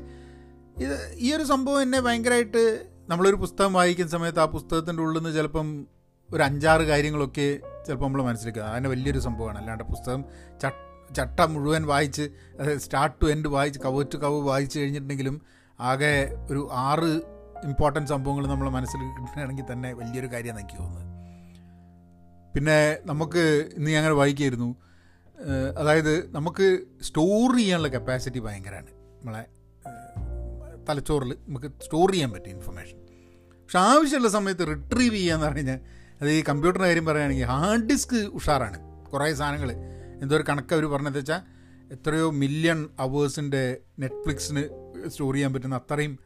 ഇത് 0.79 1.15
ഈ 1.15 1.35
ഒരു 1.35 1.43
സംഭവം 1.43 1.83
എന്നെ 1.83 2.01
ഭയങ്കരമായിട്ട് 2.01 2.90
നമ്മളൊരു 3.11 3.35
പുസ്തകം 3.35 3.73
വായിക്കുന്ന 3.73 4.11
സമയത്ത് 4.11 4.41
ആ 4.41 4.45
പുസ്തകത്തിന്റെ 4.45 5.03
ഉള്ളിൽ 5.03 5.19
നിന്ന് 5.19 5.31
ചിലപ്പം 5.37 5.69
ഒരു 6.35 6.43
അഞ്ചാറ് 6.43 6.83
കാര്യങ്ങളൊക്കെ 6.91 7.47
ചിലപ്പോൾ 7.87 8.05
നമ്മൾ 8.05 8.23
മനസ്സിലാക്കുക 8.23 8.63
അതിന് 8.63 8.89
വലിയൊരു 8.89 9.19
സംഭവമാണ്. 9.19 9.59
അല്ലാണ്ട് 9.59 9.85
പുസ്തകം 9.85 10.21
ചട്ട 11.17 11.47
മുഴുവൻ 11.53 11.87
വായിച്ച് 11.87 12.25
സ്റ്റാർട്ട് 12.77 13.17
ടു 13.23 13.31
എൻഡ് 13.31 13.49
വായിച്ച് 13.49 13.81
കവ് 13.81 14.05
ടു 14.15 14.17
കവ് 14.17 14.39
വായിച്ച് 14.49 14.77
കഴിഞ്ഞിട്ടുണ്ടെങ്കിലും 14.79 15.43
ആകെ 15.81 16.13
ഒരു 16.51 16.69
ആറ് 16.73 17.11
ഇമ്പോർട്ടന്റ് 17.69 18.11
സംഭവങ്ങൾ 18.11 18.47
നമ്മൾ 18.47 18.69
മനസ്സിൽ 18.77 19.01
കിട്ടുകയാണെങ്കിൽ 19.17 19.67
തന്നെ 19.73 19.93
വലിയൊരു 19.93 20.27
കാര്യം 20.27 20.55
എനിക്ക് 20.59 20.79
തോന്നുന്നത്. 20.79 21.09
പിന്നെ 22.55 22.79
നമുക്ക് 23.05 23.45
ഇന്ന് 23.75 23.91
ഞങ്ങൾ 23.91 24.13
വായിക്കായിരുന്നു 24.13 24.71
അതായത് 25.79 26.15
നമുക്ക് 26.35 26.69
സ്റ്റോർ 27.03 27.57
ചെയ്യാനുള്ള 27.57 27.89
കപ്പാസിറ്റി 27.89 28.39
ഭയങ്കരമാണ്. 28.39 28.93
നമ്മളെ 29.21 29.45
തലച്ചോറിൽ 30.89 31.31
നമുക്ക് 31.47 31.67
സ്റ്റോർ 31.85 32.11
ചെയ്യാൻ 32.11 32.31
പറ്റും 32.33 32.51
ഇൻഫർമേഷൻ 32.51 32.97
പക്ഷെ 33.71 33.83
ആവശ്യമുള്ള 33.89 34.29
സമയത്ത് 34.29 34.67
റിട്രീവ് 34.67 35.15
ചെയ്യാന്ന് 35.15 35.57
കഴിഞ്ഞാൽ 35.57 35.81
അത് 36.21 36.31
ഈ 36.31 36.41
കമ്പ്യൂട്ടറിന്റെ 36.49 36.89
കാര്യം 36.89 37.05
പറയുകയാണെങ്കിൽ 37.09 37.45
ഹാർഡ് 37.45 37.85
ഡിസ്ക് 37.91 38.15
ഉഷാറാണ്. 38.39 38.79
കുറേ 39.13 39.35
സാധനങ്ങൾ 39.41 39.71
എന്തോ 40.23 40.37
ഒരു 40.37 40.45
കണക്ക് 40.49 40.75
അവർ 40.75 40.85
പറഞ്ഞത് 40.87 41.19
വെച്ചാൽ 41.19 41.43
എത്രയോ 41.95 42.31
മില്യൺ 42.31 42.81
അവേഴ്സിന്റെ 42.99 43.63
നെറ്റ്ഫ്ലിക്സിന് 43.99 44.63
സ്റ്റോർ 45.09 45.35
ചെയ്യാൻ 45.35 45.55
പറ്റുന്ന 45.55 45.81
അത്രയും 45.83 46.19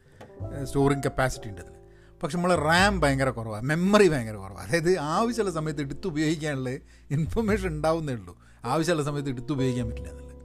സ്റ്റോറിങ് 0.63 1.03
കപ്പാസിറ്റി 1.05 1.49
ഉണ്ട് 1.49 1.61
അതിൽ 1.61 1.77
പക്ഷെ 2.23 2.37
നമ്മൾ 2.37 2.55
റാം 2.55 3.01
ഭയങ്കര 3.01 3.29
കുറവാണ് 3.29 3.65
മെമ്മറി 3.65 4.07
ഭയങ്കര 4.07 4.35
കുറവാണ് 4.35 4.67
അതായത് 4.67 4.99
ആവശ്യമുള്ള 4.99 5.55
സമയത്ത് 5.59 5.81
എടുത്ത് 5.81 6.07
ഉപയോഗിക്കാനുള്ള 6.07 6.69
ഇൻഫർമേഷൻ 7.11 7.67
ഉണ്ടാവുന്നേ 7.67 8.13
ഉള്ളൂ. 8.13 8.35
ആവശ്യമുള്ള 8.63 9.03
സമയത്ത് 9.03 9.29
എടുത്ത് 9.29 9.51
ഉപയോഗിക്കാൻ 9.51 9.87
പറ്റില്ല 9.89 10.09
എന്നുള്ളത് 10.09 10.35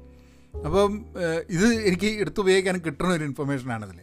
അപ്പം 0.67 0.93
ഇത് 1.51 1.69
എനിക്ക് 1.91 2.07
എടുത്ത് 2.07 2.41
ഉപയോഗിക്കാൻ 2.41 2.79
കിട്ടുന്ന 2.79 3.13
ഒരു 3.15 3.25
ഇൻഫർമേഷനാണതിൽ 3.25 4.01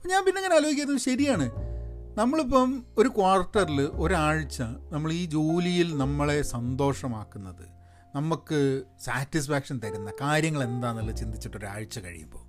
ഞാൻ 0.00 0.20
പിന്നെ 0.24 0.38
അങ്ങനെ 0.40 0.56
ആലോചിക്കുന്നത് 0.60 1.04
ശരിയാണ്. 1.10 1.71
നമ്മളിപ്പം 2.16 2.84
ഒരു 2.98 3.08
ക്വാർട്ടറിൽ 3.08 3.80
ഒരാഴ്ച 3.80 4.62
നമ്മൾ 4.62 5.12
ഈ 5.12 5.24
ജോലിയിൽ 5.24 5.96
നമ്മളെ 5.96 6.42
സന്തോഷമാക്കുന്നത് 6.42 7.68
നമുക്ക് 8.16 8.82
സാറ്റിസ്ഫാക്ഷൻ 9.00 9.80
തരുന്ന 9.84 10.12
കാര്യങ്ങൾ 10.20 10.62
എന്താണെന്നുള്ളത് 10.62 11.16
ചിന്തിച്ചിട്ട് 11.16 11.56
ഒരാഴ്ച 11.56 11.98
കഴിയുമ്പോൾ. 11.98 12.42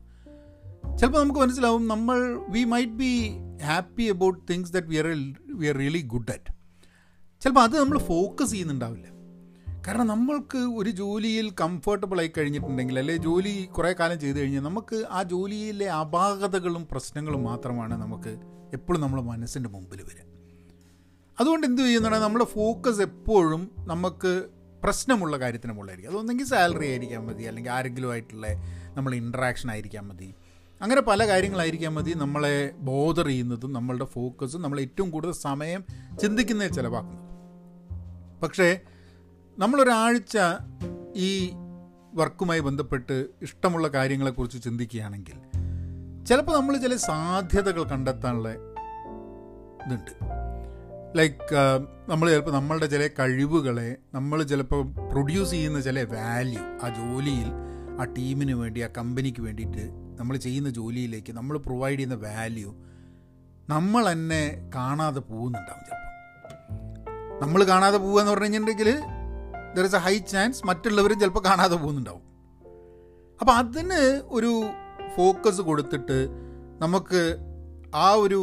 ചിലപ്പോൾ 0.97 1.23
നമുക്ക് 1.23 1.39
മനസ്സിലാവും 1.39 1.87
നമ്മൾ 1.87 2.39
we 2.49 2.63
might 2.63 2.91
be 2.91 3.31
happy 3.63 4.03
about 4.03 4.39
things 4.51 4.73
that 4.73 4.87
we 4.87 4.95
are 4.95 5.05
we 5.53 5.67
are 5.67 5.75
really 5.75 6.01
good 6.01 6.31
at 6.31 6.53
ചിലപ്പോൾ 7.41 7.61
അത് 7.61 7.79
നമ്മൾ 7.79 7.97
ഫോക്കസ് 7.97 8.51
ചെയ്യുന്നുണ്ടാവില്ല. 8.51 9.12
കാരണം 9.87 10.07
നമ്മൾക്ക് 10.07 10.57
ഒരു 10.57 10.89
ജോലിയിൽ 10.89 11.53
കംഫർട്ടബിൾ 11.61 12.19
ആയി 12.19 12.31
കഴിഞ്ഞിട്ടുണ്ടെങ്കിൽ 12.37 12.99
അല്ലെ 12.99 13.17
ജോലി 13.17 13.69
കുറേ 13.77 13.95
കാലം 13.99 14.19
ചെയ്തു 14.19 14.37
കഴിഞ്ഞാൽ 14.37 14.61
നമുക്ക് 14.61 15.05
ആ 15.11 15.23
ജോലിയിലെ 15.23 15.91
അപാകതകളും 15.91 16.87
പ്രശ്നങ്ങളും 16.91 17.43
മാത്രമാണ് 17.43 18.01
നമുക്ക് 18.01 18.37
എപ്പോഴും 18.73 19.01
നമ്മുടെ 19.01 19.23
മനസ്സിന്റെ 19.23 19.69
മുമ്പിൽ 19.69 20.01
വരിക. 20.01 20.21
അതുകൊണ്ട് 21.39 21.67
എന്ത് 21.67 21.81
ചെയ്യുന്നുണ്ടെങ്കിൽ 21.81 22.27
നമ്മുടെ 22.27 22.45
ഫോക്കസ് 22.45 23.01
എപ്പോഴും 23.01 23.71
നമുക്ക് 23.79 24.43
പ്രശ്നമുള്ള 24.83 25.39
കാര്യത്തിന് 25.39 25.73
മുകളിലായിരിക്കും. 25.73 26.11
അതൊന്നെങ്കിൽ 26.11 26.45
സാലറി 26.45 26.87
ആയിരിക്കാൻ 26.87 27.25
മതി 27.25 27.43
അല്ലെങ്കിൽ 27.43 27.71
ആരെങ്കിലും 27.71 28.11
ആയിട്ടുള്ള 28.11 28.47
നമ്മൾ 28.97 29.15
ഇൻട്രാക്ഷൻ 29.15 29.71
ആയിരിക്കാൻ 29.71 30.07
മതി. 30.07 30.33
അങ്ങനെ 30.81 31.01
പല 31.01 31.27
കാര്യങ്ങളായിരിക്കാൻ 31.27 31.93
മതി. 31.93 32.13
നമ്മളെ 32.13 32.71
ബോധർ 32.79 33.25
ചെയ്യുന്നതും 33.27 33.73
നമ്മളുടെ 33.73 34.05
ഫോക്കസും 34.05 34.61
നമ്മൾ 34.61 34.79
ഏറ്റവും 34.79 35.09
കൂടുതൽ 35.09 35.31
സമയം 35.31 35.85
ചിന്തിക്കുന്നതിൽ 36.21 36.73
ചിലവാക്കുന്നത്. 36.73 37.23
പക്ഷേ 38.41 38.81
നമ്മളൊരാഴ്ച 39.57 40.37
ഈ 41.21 41.31
വർക്കുമായി 42.13 42.59
ബന്ധപ്പെട്ട് 42.59 43.15
ഇഷ്ടമുള്ള 43.41 43.87
കാര്യങ്ങളെക്കുറിച്ച് 43.87 44.57
ചിന്തിക്കുകയാണെങ്കിൽ 44.63 45.37
ചിലപ്പോൾ 46.25 46.55
നമ്മൾ 46.57 46.77
ചില 46.77 46.95
സാധ്യതകൾ 47.05 47.83
കണ്ടെത്താനുള്ള 47.83 48.49
ഇതുണ്ട്. 49.85 50.11
ലൈക്ക് 51.15 51.61
നമ്മൾ 52.09 52.29
ചിലപ്പോൾ 52.29 52.51
നമ്മളുടെ 52.51 52.85
ചില 52.85 53.07
കഴിവുകളെ 53.19 53.89
നമ്മൾ 54.13 54.43
ചിലപ്പോൾ 54.43 54.81
പ്രൊഡ്യൂസ് 55.11 55.51
ചെയ്യുന്ന 55.51 55.79
ചില 55.81 56.03
വാല്യൂ 56.13 56.61
ആ 56.83 56.89
ജോലിയിൽ 56.99 57.49
ആ 57.99 58.05
ടീമിന് 58.15 58.53
വേണ്ടി 58.53 58.81
ആ 58.81 58.89
കമ്പനിക്ക് 58.97 59.41
വേണ്ടിയിട്ട് 59.41 59.83
നമ്മൾ 60.19 60.35
ചെയ്യുന്ന 60.37 60.69
ജോലിയിലേക്ക് 60.69 61.31
നമ്മൾ 61.33 61.57
പ്രൊവൈഡ് 61.57 61.95
ചെയ്യുന്ന 61.95 62.15
വാല്യൂ 62.25 62.69
നമ്മൾ 63.69 64.03
തന്നെ 64.11 64.41
കാണാതെ 64.75 65.21
പോകുന്നുണ്ടാവും 65.29 65.83
ചിലപ്പോൾ. 65.83 65.99
നമ്മൾ 67.41 67.63
കാണാതെ 67.63 67.97
പോകുക 67.97 68.19
എന്ന് 68.19 68.31
പറഞ്ഞു 68.31 68.45
കഴിഞ്ഞിട്ടുണ്ടെങ്കിൽ 68.47 68.89
there 69.75 69.85
is 69.89 69.95
a 69.95 70.01
high 70.07 70.15
chance 70.17 70.61
മറ്റുള്ളവരും 70.67 71.19
ചിലപ്പോൾ 71.19 71.43
കാണാതെ 71.49 71.75
പോകുന്നുണ്ടാവും. 71.75 72.23
അപ്പോൾ 73.39 73.53
അതിന് 73.61 74.01
ഒരു 74.37 74.51
ഫോക്കസ് 75.15 75.61
കൊടുത്തിട്ട് 75.61 76.17
നമുക്ക് 76.83 77.21
ആ 77.95 78.07
ഒരു 78.25 78.41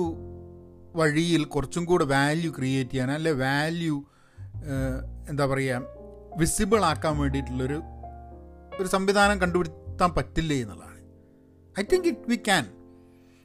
വഴിയിൽ 0.97 1.43
കുറച്ചും 1.45 1.85
കൂടെ 1.85 2.05
വാല്യൂ 2.05 2.51
ക്രിയേറ്റ് 2.59 2.91
ചെയ്യാൻ 2.91 3.11
അല്ലെ 3.11 3.33
വാല്യൂ 3.33 3.97
എന്താ 5.29 5.45
പറയുക 5.47 5.99
വിസിബിൾ 6.41 6.81
ആക്കാൻ 6.85 7.15
വേണ്ടിയിട്ടുള്ളൊരു 7.19 7.79
ഒരു 8.81 8.89
സംവിധാനം 8.89 9.41
കണ്ടുപിടുത്താൻ 9.41 10.11
പറ്റില്ലേ 10.17 10.57
എന്നുള്ളതാണ്. 10.57 11.01
I 11.81 11.83
think 11.93 12.09
it 12.09 12.29
we 12.31 12.37
can 12.49 12.65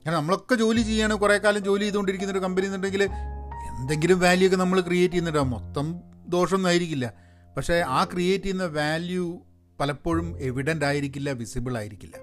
കാരണം 0.05 0.17
നമ്മളൊക്കെ 0.17 0.55
ജോലി 0.55 0.81
ചെയ്യാണ് 0.81 1.13
കുറേ 1.23 1.37
കാലം 1.37 1.61
ജോലി 1.63 1.83
ചെയ്തുകൊണ്ടിരിക്കുന്ന 1.83 2.33
ഒരു 2.33 2.41
കമ്പനി 2.45 2.65
എന്നുണ്ടെങ്കിൽ 2.65 3.03
എന്തെങ്കിലും 3.03 4.19
വാല്യൂ 4.19 4.47
ഒക്കെ 4.47 4.57
നമ്മൾ 4.63 4.79
ക്രിയേറ്റ് 4.81 5.13
ചെയ്യുന്നുണ്ടാവും. 5.13 5.51
മൊത്തം 5.51 5.87
ദോഷമൊന്നും 6.33 6.69
ആയിരിക്കില്ല. 6.69 7.07
പക്ഷേ 7.57 7.83
ആ 7.87 8.03
ക്രിയേറ്റ് 8.03 8.43
ചെയ്യുന്ന 8.43 8.65
വാല്യൂ 8.65 9.39
പലപ്പോഴും 9.79 10.39
എവിഡന്റ് 10.39 10.85
ആയിരിക്കില്ല 10.85 11.29
വിസിബിൾ 11.31 11.77
ആയിരിക്കില്ല. 11.77 12.15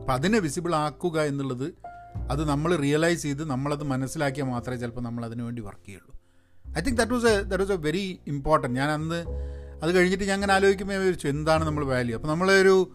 അപ്പം 0.00 0.14
അതിനെ 0.14 0.38
വിസിബിൾ 0.38 0.74
ആക്കുക 0.74 1.22
എന്നുള്ളത് 1.22 1.74
അത് 2.30 2.48
നമ്മൾ 2.48 2.76
റിയലൈസ് 2.76 3.22
ചെയ്ത് 3.22 3.44
നമ്മളത് 3.44 3.82
മനസ്സിലാക്കിയാൽ 3.82 4.46
മാത്രമേ 4.46 4.76
ചിലപ്പോൾ 4.76 5.00
നമ്മൾ 5.00 5.24
അതിനു 5.24 5.42
വേണ്ടി 5.42 5.62
വർക്ക് 5.62 5.86
ചെയ്യുള്ളൂ. 5.86 6.20
I 6.78 6.80
think 6.80 6.98
that 6.98 7.12
was 7.12 7.26
a 7.26 7.42
that 7.42 7.62
was 7.62 7.72
a 7.72 7.76
very 7.76 8.20
important 8.26 8.76
ഞാൻ 8.76 8.90
അന്ന് 8.90 9.24
അത് 9.82 9.94
കഴിഞ്ഞിട്ട് 9.94 10.24
ഞാൻ 10.24 10.34
അങ്ങനെ 10.34 10.52
ആലോചിക്കുമ്പോൾ 10.54 10.94
വിചാരിച്ചു 10.94 11.28
എന്താണ് 11.28 11.64
നമ്മൾ 11.64 11.84
വാല്യൂ 11.84 12.16
അപ്പോൾ 12.16 12.28
നമ്മളൊരു 12.28 12.94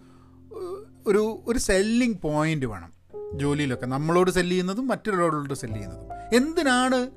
ഒരു 1.07 1.43
ഒരു 1.47 1.59
സെല്ലിംഗ് 1.59 2.17
പോയിന്റ് 2.21 2.65
വേണം 2.65 2.91
ജോലിയിലൊക്കെ. 3.39 3.85
നമ്മളോട് 3.85 4.31
സെല്ല് 4.31 4.51
ചെയ്യുന്നതും 4.51 4.87
മറ്റൊരാളോട് 4.87 5.53
സെല്ല് 5.53 5.77
ചെയ്യുന്നതും. 5.77 6.35
എന്തിനാണ് 6.35 7.11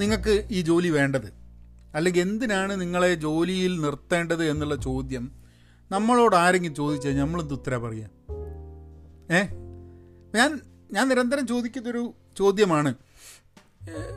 നിങ്ങൾക്ക് 0.00 0.48
ഈ 0.50 0.60
ജോലി 0.60 0.88
വേണ്ടത്? 0.88 1.35
അല്ലെങ്കിൽ 1.96 2.20
എന്തിനാണ് 2.20 2.80
നിങ്ങളെ 2.80 3.14
ജോലിയിൽ 3.14 3.80
നിർത്തേണ്ടത് 3.80 4.44
എന്നുള്ള 4.44 4.76
ചോദ്യം 4.76 5.32
നമ്മളോട് 5.90 6.36
ആരെങ്കിലും 6.36 6.74
ചോദിച്ചാൽ 6.74 7.16
നമ്മളെന്ത് 7.16 7.54
ഉത്തരം 7.54 7.82
പറയാം? 7.82 8.10
ഏ? 9.36 9.42
ഞാൻ 10.38 10.60
ഞാൻ 10.92 11.08
നിരന്തരം 11.08 11.46
ചോദിക്കുന്നൊരു 11.46 12.14
ചോദ്യമാണ്. 12.38 12.94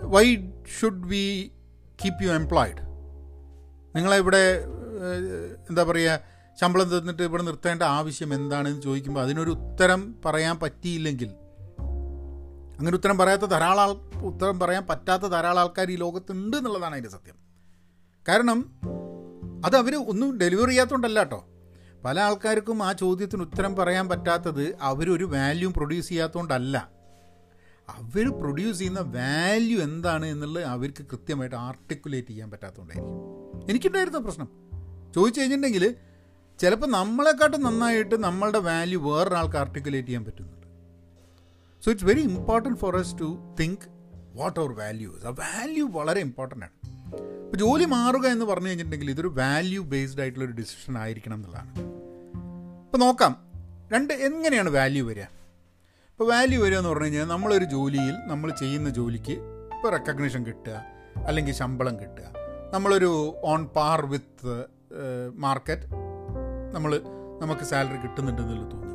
Why 0.01 0.51
should 0.79 1.07
we 1.07 1.51
keep 2.05 2.23
you 2.23 2.29
employed 2.29 2.81
നിങ്ങളെ 3.95 4.17
ഇവിടെ 4.17 4.63
എന്താ 5.69 5.83
പറയുക 5.83 6.19
ശമ്പളം 6.61 6.97
തന്നിട്ട് 6.97 7.23
ഇവിടെ 7.23 7.43
നിർത്തേണ്ട 7.43 7.83
ആവശ്യം 7.83 8.33
എന്താണെന്ന് 8.33 8.81
ചോദിക്കുമ്പോൾ 8.81 9.21
അതിനൊരു 9.21 9.49
ഉത്തരം 9.51 10.15
പറയാൻ 10.25 10.59
പറ്റിയില്ലെങ്കിൽ 10.59 11.29
അങ്ങനെ 12.79 12.95
ഉത്തരം 12.95 13.17
പറയാത്ത 13.17 13.41
ധാരാളം 13.41 14.11
ഉത്തരം 14.21 14.59
പറയാൻ 14.59 14.87
പറ്റാത്ത 14.87 15.23
ധാരാളം 15.23 15.59
ആൾക്കാർ 15.59 15.91
ഈ 15.91 15.95
ലോകത്തുണ്ട് 15.95 16.57
എന്നുള്ളതാണ് 16.57 16.93
അതിന്റെ 16.93 17.09
സത്യം. 17.09 17.48
കാരണം 18.29 18.59
അത് 19.65 19.75
അവർ 19.75 19.95
ഒന്നും 19.95 20.37
ഡെലിവറി 20.37 20.69
ചെയ്യാത്തതുകൊണ്ടല്ല 20.69 21.19
കേട്ടോ 21.19 21.45
പല 22.05 22.19
ആൾക്കാർക്കും 22.19 22.83
ആ 22.83 22.91
ചോദ്യത്തിന് 22.91 23.41
ഉത്തരം 23.41 23.75
പറയാൻ 23.75 24.09
പറ്റാത്തത് 24.09 24.77
അവരൊരു 24.81 25.23
വാല്യൂ 25.23 25.71
പ്രൊഡ്യൂസ് 25.71 26.09
ചെയ്യാത്തതുകൊണ്ടല്ല 26.09 26.91
അവർ 27.89 28.29
പ്രൊഡ്യൂസ് 28.39 28.79
ചെയ്യുന്ന 28.79 28.99
വാല്യൂ 28.99 29.79
എന്താണ് 29.79 30.25
എന്നുള്ളത് 30.25 30.63
അവർക്ക് 30.63 31.05
കൃത്യമായിട്ട് 31.05 31.55
ആർട്ടിക്കുലേറ്റ് 31.55 32.27
ചെയ്യാൻ 32.27 32.51
പറ്റാത്തതുകൊണ്ടായിരിക്കും 32.51 33.69
എനിക്കുണ്ടായിരുന്ന 33.69 34.17
പ്രശ്നം. 34.17 34.49
ചോദിച്ചു 35.15 35.39
കഴിഞ്ഞിട്ടുണ്ടെങ്കിൽ 35.39 35.95
ചിലപ്പോൾ 36.59 36.87
നമ്മളെക്കാട്ടും 36.87 37.63
നന്നായിട്ട് 37.63 38.23
നമ്മളുടെ 38.23 38.59
വാല്യൂ 38.59 39.11
വേറൊരാൾക്ക് 39.11 39.57
ആർട്ടിക്കുലേറ്റ് 39.57 40.07
ചെയ്യാൻ 40.07 40.25
പറ്റുന്നുണ്ട്. 40.25 40.67
So 41.85 41.91
it's 41.91 42.05
very 42.05 42.21
important 42.21 42.79
for 42.79 42.97
us 42.97 43.15
to 43.21 43.55
think 43.59 43.85
what 44.33 44.59
our 44.59 44.71
values 44.71 45.25
ആ 45.25 45.29
വാല്യൂ 45.29 45.87
വളരെ 45.87 46.19
ഇമ്പോർട്ടന്റ് 46.19 46.65
ആണ്. 46.65 46.78
ഇപ്പോൾ 47.15 47.57
ജോലി 47.57 47.85
മാറുക 47.85 48.25
എന്ന് 48.27 48.45
പറഞ്ഞു 48.45 48.67
കഴിഞ്ഞിട്ടുണ്ടെങ്കിൽ 48.67 49.09
ഇതൊരു 49.09 49.27
വാല്യൂ 49.27 49.83
ബേസ്ഡ് 49.83 50.21
ആയിട്ടുള്ളൊരു 50.21 50.53
ഡിസിഷൻ 50.53 50.97
ആയിരിക്കണം 50.97 51.35
എന്നുള്ളതാണ്. 51.35 51.71
ഇപ്പോൾ 52.85 52.97
നോക്കാം. 52.97 53.33
രണ്ട് 53.93 54.13
എങ്ങനെയാണ് 54.13 54.69
വാല്യൂ 54.69 55.07
വരിക? 55.07 55.23
ഇപ്പോൾ 55.23 56.31
വാല്യൂ 56.33 56.63
വരിക 56.63 56.77
എന്ന് 56.77 56.89
പറഞ്ഞു 56.89 57.03
കഴിഞ്ഞാൽ 57.03 57.25
നമ്മളൊരു 57.25 57.65
ജോലിയിൽ 57.65 58.15
നമ്മൾ 58.25 58.49
ചെയ്യുന്ന 58.51 58.89
ജോലിക്ക് 58.89 59.31
ഇപ്പോൾ 59.75 59.89
റെക്കഗ്നിഷൻ 59.91 60.45
കിട്ടുക 60.45 60.81
അല്ലെങ്കിൽ 61.25 61.53
ശമ്പളം 61.53 61.99
കിട്ടുക. 61.99 62.23
നമ്മളൊരു 62.73 63.35
ഓൺ 63.43 63.65
പാർ 63.65 64.05
വിത്ത് 64.05 64.65
മാർക്കറ്റ് 65.35 65.81
നമ്മൾ 66.75 67.01
നമുക്ക് 67.41 67.61
സാലറി 67.61 67.97
കിട്ടുന്നുണ്ടെന്നുള്ള 67.97 68.61
തോന്നുന്നു 68.61 68.88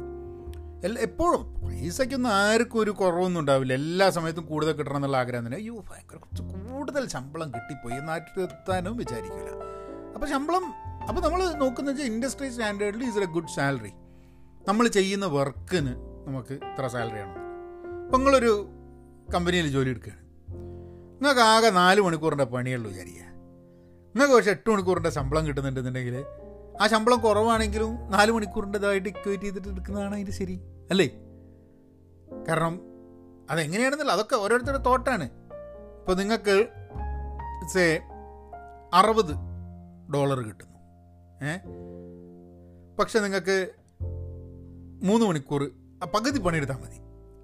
എപ്പോഴും 0.84 1.54
പൈസയ്ക്കൊന്നും 1.64 2.30
ആർക്കും 2.30 2.80
ഒരു 2.80 2.90
കുറവൊന്നും 2.90 3.40
ഉണ്ടാവില്ല. 3.40 3.72
എല്ലാ 3.72 4.10
സമയത്തും 4.10 4.46
കൂടുതൽ 4.46 4.72
കിട്ടണം 4.72 4.96
എന്നുള്ള 4.96 5.16
ആഗ്രഹം 5.16 5.46
തന്നെ. 5.46 5.56
അയ്യോ 5.56 5.74
ഭയങ്കര 5.74 6.16
കുറച്ച് 6.16 6.42
കൂടുതൽ 6.42 7.08
ശമ്പളം 7.08 7.54
കിട്ടിപ്പോയി 7.54 8.00
നാട്ടിലെത്താനും 8.00 8.96
വിചാരിക്കില്ല 8.96 9.50
അപ്പോൾ 10.14 10.26
ശമ്പളം 10.26 10.64
അപ്പോൾ 11.08 11.20
നമ്മൾ 11.20 11.52
നോക്കുന്ന 11.52 11.90
വെച്ചാൽ 11.90 12.06
ഇൻഡസ്ട്രി 12.06 12.48
സ്റ്റാൻഡേർഡിൽ 12.48 13.04
ഈസ് 13.04 13.18
എ 13.18 13.24
ഗുഡ് 13.24 13.54
സാലറി 13.56 13.92
നമ്മൾ 14.68 14.88
ചെയ്യുന്ന 14.88 15.26
വർക്കിന് 15.26 15.94
നമുക്ക് 16.26 16.52
ഇത്ര 16.52 16.86
സാലറി 16.86 17.18
ആണ്. 17.18 17.34
അപ്പം 18.04 18.18
നിങ്ങളൊരു 18.18 18.68
കമ്പനിയിൽ 19.34 19.68
ജോലി 19.68 19.90
എടുക്കുകയാണ്. 19.90 20.22
നിങ്ങൾക്ക് 21.14 21.40
ആകെ 21.40 21.70
നാല് 21.70 22.00
മണിക്കൂറിന്റെ 22.00 22.44
പണിയുള്ളൂ 22.44 22.90
വിചാരിക്കുക. 22.90 23.24
നിങ്ങൾക്ക് 23.24 24.34
പക്ഷേ 24.34 24.50
എട്ട് 24.50 24.70
മണിക്കൂറിന്റെ 24.70 25.10
ശമ്പളം 25.10 25.46
കിട്ടുന്നുണ്ടെന്നുണ്ടെങ്കിൽ 25.46 26.24
ആ 26.80 26.86
ശമ്പളം 26.86 27.20
കുറവാണെങ്കിലും 27.20 28.10
നാല് 28.10 28.32
മണിക്കൂറിന്റെതായിട്ട് 28.32 29.08
ഇക്വേറ്റ് 29.08 29.42
ചെയ്തിട്ട് 29.42 29.68
എടുക്കുന്നതാണ് 29.68 30.14
അതിന്റെ 30.14 30.32
ശരി. 30.32 30.60
അല്ലേ? 30.90 31.10
കാരണം 32.48 32.80
അതെങ്ങനെയാണെന്നല്ല 33.50 34.12
അതൊക്കെ 34.12 34.36
ഓരോരുത്തരുടെ 34.36 34.78
തോട്ടാണ്. 34.78 35.24
ഇപ്പോൾ 36.00 36.16
നിങ്ങൾക്ക് 36.16 36.68
സേ 37.72 38.00
അറുപത് 38.94 39.34
ഡോളർ 40.14 40.40
കിട്ടുന്നു. 40.40 40.78
ഏ? 41.44 41.56
പക്ഷെ 42.98 43.18
നിങ്ങൾക്ക് 43.18 43.70
മൂന്ന് 45.02 45.26
മണിക്കൂർ 45.26 45.70
പകുതി 46.14 46.38
പണിയെടുത്താൽ 46.38 46.76
മതി. 46.76 46.96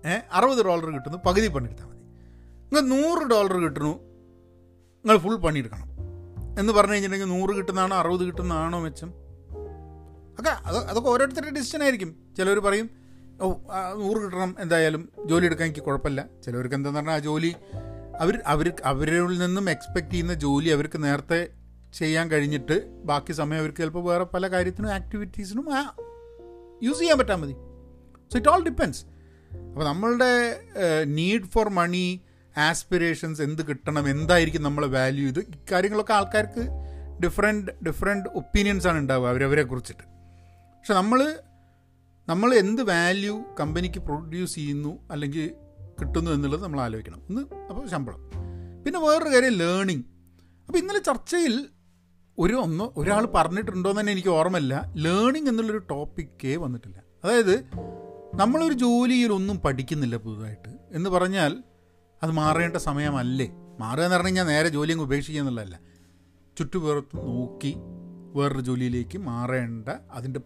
ഏ? 0.08 0.20
അറുപത് 0.32 0.64
ഡോളർ 0.64 0.86
കിട്ടുന്നു 0.86 1.18
പകുതി 1.18 1.48
പണിയെടുത്താൽ 1.48 1.86
മതി. 1.86 1.96
നിങ്ങൾ 1.96 2.80
നൂറ് 2.80 3.30
ഡോളർ 3.30 3.52
കിട്ടുന്നു 3.52 3.90
നിങ്ങൾ 3.90 5.18
ഫുൾ 5.18 5.36
പണിയെടുക്കണം. 5.36 5.90
എന്ന് 6.60 6.72
പറഞ്ഞു 6.72 6.92
കഴിഞ്ഞിട്ടുണ്ടെങ്കിൽ 6.92 7.38
നൂറ് 7.38 7.56
കിട്ടുന്നതാണോ 7.56 7.96
അറുപത് 7.96 8.24
കിട്ടുന്നതാണോ 8.24 8.80
മെച്ചം? 8.80 9.08
ഒക്കെ 10.40 10.50
അത് 10.50 10.76
അതൊക്കെ 10.76 11.08
ഓരോരുത്തരുടെ 11.10 11.50
ഡിസിഷൻ 11.50 11.82
ആയിരിക്കും. 11.82 12.34
ചിലവർ 12.36 12.58
പറയും 12.58 12.99
ഓ 13.44 13.46
നൂറ് 14.00 14.18
കിട്ടണം 14.22 14.50
എന്തായാലും. 14.64 15.02
ജോലി 15.30 15.44
എടുക്കാൻ 15.48 15.66
എനിക്ക് 15.68 15.84
കുഴപ്പമില്ല. 15.86 16.20
ചിലവർക്ക് 16.44 16.76
എന്താന്ന് 16.78 16.98
പറഞ്ഞാൽ 16.98 17.16
ആ 17.20 17.24
ജോലി 17.28 17.52
അവർ 18.24 18.36
അവർ 18.52 18.66
അവരിൽ 18.90 19.38
നിന്നും 19.44 19.66
എക്സ്പെക്റ്റ് 19.74 20.12
ചെയ്യുന്ന 20.14 20.34
ജോലി 20.44 20.70
അവർക്ക് 20.76 20.98
നേരത്തെ 21.04 21.40
ചെയ്യാൻ 21.98 22.26
കഴിഞ്ഞിട്ട് 22.30 22.76
ബാക്കി 23.10 23.32
സമയം 23.40 23.60
അവർക്ക് 23.62 23.80
ചിലപ്പോൾ 23.82 24.04
വേറെ 24.08 24.24
പല 24.34 24.44
കാര്യത്തിനും 24.48 24.90
ആക്ടിവിറ്റീസിനും 24.98 25.66
ആ 25.78 25.80
യൂസ് 26.86 27.00
ചെയ്യാൻ 27.00 27.18
പറ്റാൽ 27.20 27.38
മതി. 27.42 27.54
സോ 28.30 28.34
ഇറ്റ് 28.38 28.50
ഓൾ 28.52 28.62
ഡിപ്പെൻസ് 28.68 29.00
അപ്പോൾ 29.70 29.84
നമ്മളുടെ 29.84 30.32
നീഡ് 31.18 31.48
ഫോർ 31.54 31.68
മണി 31.80 32.04
ആസ്പിറേഷൻസ് 32.56 33.40
എന്ത് 33.42 33.62
കിട്ടണം 33.68 34.04
എന്തായിരിക്കും 34.08 34.62
നമ്മളെ 34.62 34.88
വാല്യൂ 34.96 35.26
ഇത് 35.32 35.40
ഇക്കാര്യങ്ങളൊക്കെ 35.40 36.14
ആൾക്കാർക്ക് 36.18 36.62
ഡിഫറെന്റ് 37.24 37.72
ഡിഫറെന്റ് 37.86 38.28
ഒപ്പീനിയൻസ് 38.40 38.86
ആണ് 38.90 38.98
ഉണ്ടാവുക 38.98 39.28
അവരവരെ 39.28 39.62
കുറിച്ചിട്ട്. 39.62 40.04
പക്ഷെ 40.78 40.94
നമ്മൾ 40.94 41.20
നമ്മൾ 42.30 42.54
എന്ത് 42.54 42.82
വാല്യൂ 42.82 43.42
കമ്പനിക്ക് 43.60 43.98
പ്രൊഡ്യൂസ് 43.98 44.54
ചെയ്യുന്നു 44.54 45.08
അല്ലെങ്കിൽ 45.10 45.50
കിട്ടുന്നു 46.00 46.30
എന്നുള്ളത് 46.30 46.62
നമ്മൾ 46.62 46.80
ആലോചിക്കണം. 46.80 47.22
ഒന്ന് 47.28 47.40
അപ്പോൾ 47.40 47.88
ശമ്പളം. 47.88 48.30
പിന്നെ 48.84 49.00
വേറൊരു 49.00 49.34
കാര്യം 49.34 49.58
ലേണിംഗ് 49.58 50.04
അപ്പോൾ 50.66 50.78
ഇന്നലെ 50.78 50.98
ചർച്ചയിൽ 50.98 51.66
ഒരു 52.38 52.54
ഒന്ന് 52.54 52.84
ഒരാൾ 52.96 53.28
പറഞ്ഞിട്ടുണ്ടോ 53.34 53.90
എന്ന് 53.90 54.00
തന്നെ 54.00 54.12
എനിക്ക് 54.12 54.28
ഓർമ്മയില്ല. 54.28 54.92
ലേണിംഗ് 54.96 55.48
എന്നുള്ളൊരു 55.48 55.78
ടോപ്പിക്കേ 55.78 56.56
വന്നിട്ടില്ല. 56.56 57.02
അതായത് 57.24 57.64
നമ്മളൊരു 58.34 58.72
ജോലിയിൽ 58.72 59.32
ഒന്നും 59.32 59.60
പഠിക്കുന്നില്ല 59.60 60.16
പുതുതായിട്ട്. 60.16 60.78
എന്ന് 60.92 61.10
പറഞ്ഞാൽ 61.10 61.62
അത് 62.22 62.30
മാറേണ്ട 62.32 62.76
സമയമല്ലേ? 62.76 63.52
മാറുക 63.80 64.02
എന്ന് 64.02 64.16
പറഞ്ഞു 64.16 64.28
കഴിഞ്ഞാൽ 64.28 64.44
നേരെ 64.44 64.68
ജോലി 64.68 64.92
അങ്ങ് 64.92 65.04
ഉപേക്ഷിക്കുക 65.04 65.40
എന്നുള്ളതല്ല. 65.40 65.80
ചുറ്റുപുറത്ത് 66.58 67.16
നോക്കി 67.16 67.74
വേറൊരു 68.34 68.60
ജോലിയിലേക്ക് 68.60 69.18
മാറേണ്ട 69.18 69.88
അതിന്റെ 70.12 70.40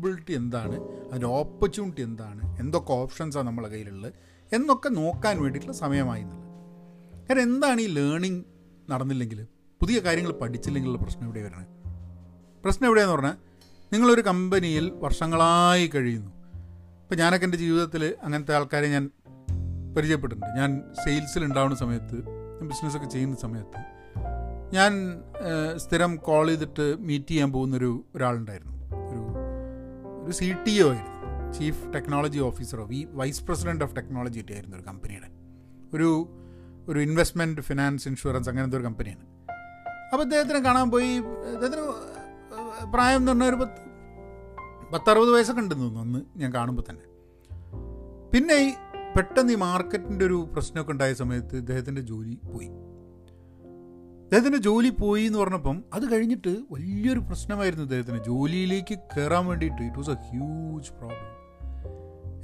പ്രോബിലിറ്റി 0.00 0.32
എന്താണ്? 0.32 0.76
അതിന്റെ 1.08 1.26
ഓപ്പർച്യൂണിറ്റി 1.26 2.02
എന്താണ്? 2.02 2.60
എന്തൊക്കെ 2.60 2.92
ഓപ്ഷൻസാണ് 2.92 3.46
നമ്മളെ 3.46 3.68
കയ്യിലുള്ളത്? 3.68 4.12
എന്നൊക്കെ 4.52 4.88
നോക്കാൻ 4.88 5.42
വേണ്ടിയിട്ടുള്ള 5.42 5.76
സമയമായി 5.76 6.22
എന്നുള്ളത്. 6.22 6.48
കാരണം 7.28 7.42
എന്താണ് 7.42 7.80
ഈ 7.80 7.86
ലേണിംഗ് 7.86 8.44
നടന്നില്ലെങ്കിൽ? 8.90 9.46
പുതിയ 9.80 9.98
കാര്യങ്ങൾ 9.98 10.32
പഠിച്ചില്ലെങ്കിലുള്ള 10.32 11.02
പ്രശ്നം 11.02 11.24
എവിടെ 11.24 11.42
വരണത് 11.42 11.66
പ്രശ്നം 12.64 12.86
എവിടെയാന്ന് 12.86 13.14
പറഞ്ഞാൽ 13.14 13.36
നിങ്ങളൊരു 13.92 14.20
കമ്പനിയിൽ 14.20 14.90
വർഷങ്ങളായി 14.90 15.86
കഴിയുന്നു. 15.86 16.30
ഇപ്പം 17.02 17.16
ഞാനൊക്കെ 17.16 17.46
എന്റെ 17.46 17.58
ജീവിതത്തിൽ 17.58 18.14
അങ്ങനത്തെ 18.22 18.54
ആൾക്കാരെ 18.54 18.88
ഞാൻ 18.88 19.10
പരിചയപ്പെട്ടിട്ടുണ്ട്. 19.96 20.58
ഞാൻ 20.58 20.82
സെയിൽസിൽ 21.04 21.44
ഉണ്ടാവുന്ന 21.44 21.76
സമയത്ത് 21.76 22.16
ബിസിനസ്സൊക്കെ 22.68 23.08
ചെയ്യുന്ന 23.08 23.36
സമയത്ത് 23.36 23.78
ഞാൻ 24.74 24.92
സ്ഥിരം 25.76 26.16
കോൾ 26.16 26.46
ചെയ്തിട്ട് 26.46 26.96
മീറ്റ് 26.98 27.30
ചെയ്യാൻ 27.30 27.52
പോകുന്നൊരു 27.52 28.04
ഒരാളുണ്ടായിരുന്നു. 28.14 28.79
ഒരു 30.30 30.36
സി 30.36 30.48
ടി 30.64 30.82
ഒ 30.82 30.88
ആയിരുന്നു. 30.88 31.16
ചീഫ് 31.52 31.94
ടെക്നോളജി 31.94 32.38
ഓഫീസറോ 32.38 32.84
V 32.84 33.08
vice 33.12 33.44
president 33.46 33.84
of 33.84 33.96
technology 33.96 34.40
ആയിരുന്നു 34.54 34.76
ഒരു 34.76 34.84
കമ്പനിയുടെ 34.84 35.28
ഒരു 35.94 36.08
ഒരു 36.88 36.98
ഇൻവെസ്റ്റ്മെന്റ് 37.00 37.60
ഫിനാൻസ് 37.60 38.08
ഇൻഷുറൻസ് 38.08 38.48
അങ്ങനത്തെ 38.48 38.76
ഒരു 38.76 38.84
കമ്പനിയാണ് 38.84 39.24
അപ്പോൾ 40.12 40.22
അദ്ദേഹത്തിനെ 40.22 40.60
കാണാൻ 40.60 40.90
പോയി 40.90 41.10
അദ്ദേഹത്തിന് 41.54 41.82
പ്രായം 42.94 43.16
എന്ന് 43.16 43.32
പറഞ്ഞാൽ 43.32 43.48
ഒരു 43.48 43.56
പത്ത് 43.56 43.80
പത്തറുപത് 44.92 45.32
വയസ്സൊക്കെ 45.32 45.62
ഉണ്ടെന്ന് 45.62 45.84
തോന്നുന്നു 45.84 46.18
അന്ന് 46.18 46.40
ഞാൻ 46.40 46.54
കാണുമ്പോൾ 46.54 46.84
തന്നെ. 46.90 47.04
പിന്നെ 48.32 48.58
പെട്ടെന്ന് 49.16 49.52
ഈ 49.52 49.56
മാർക്കറ്റിന്റെ 49.56 50.24
ഒരു 50.24 50.48
പ്രശ്നമൊക്കെ 50.52 50.92
ഉണ്ടായ 50.92 51.12
സമയത്ത് 51.12 51.56
ഇദ്ദേഹത്തിന്റെ 51.56 52.00
ജോലി 52.00 52.34
പോയി. 52.52 52.68
ഇദ്ദേഹത്തിന്റെ 54.32 54.58
ജോലി 54.58 54.88
പോയി 54.88 55.24
എന്ന് 55.24 55.38
പറഞ്ഞപ്പം 55.38 55.84
അത് 55.92 56.12
കഴിഞ്ഞിട്ട് 56.12 56.48
വലിയൊരു 56.70 57.20
പ്രശ്നമായിരുന്നു 57.20 57.84
അദ്ദേഹത്തിന്. 57.84 58.18
ജോലിയിലേക്ക് 58.18 58.94
കയറാൻ 59.14 59.46
വേണ്ടിയിട്ട് 59.46 59.82
it 59.82 59.96
was 59.96 60.10
a 60.10 60.18
huge 60.28 60.90
problem 60.90 61.26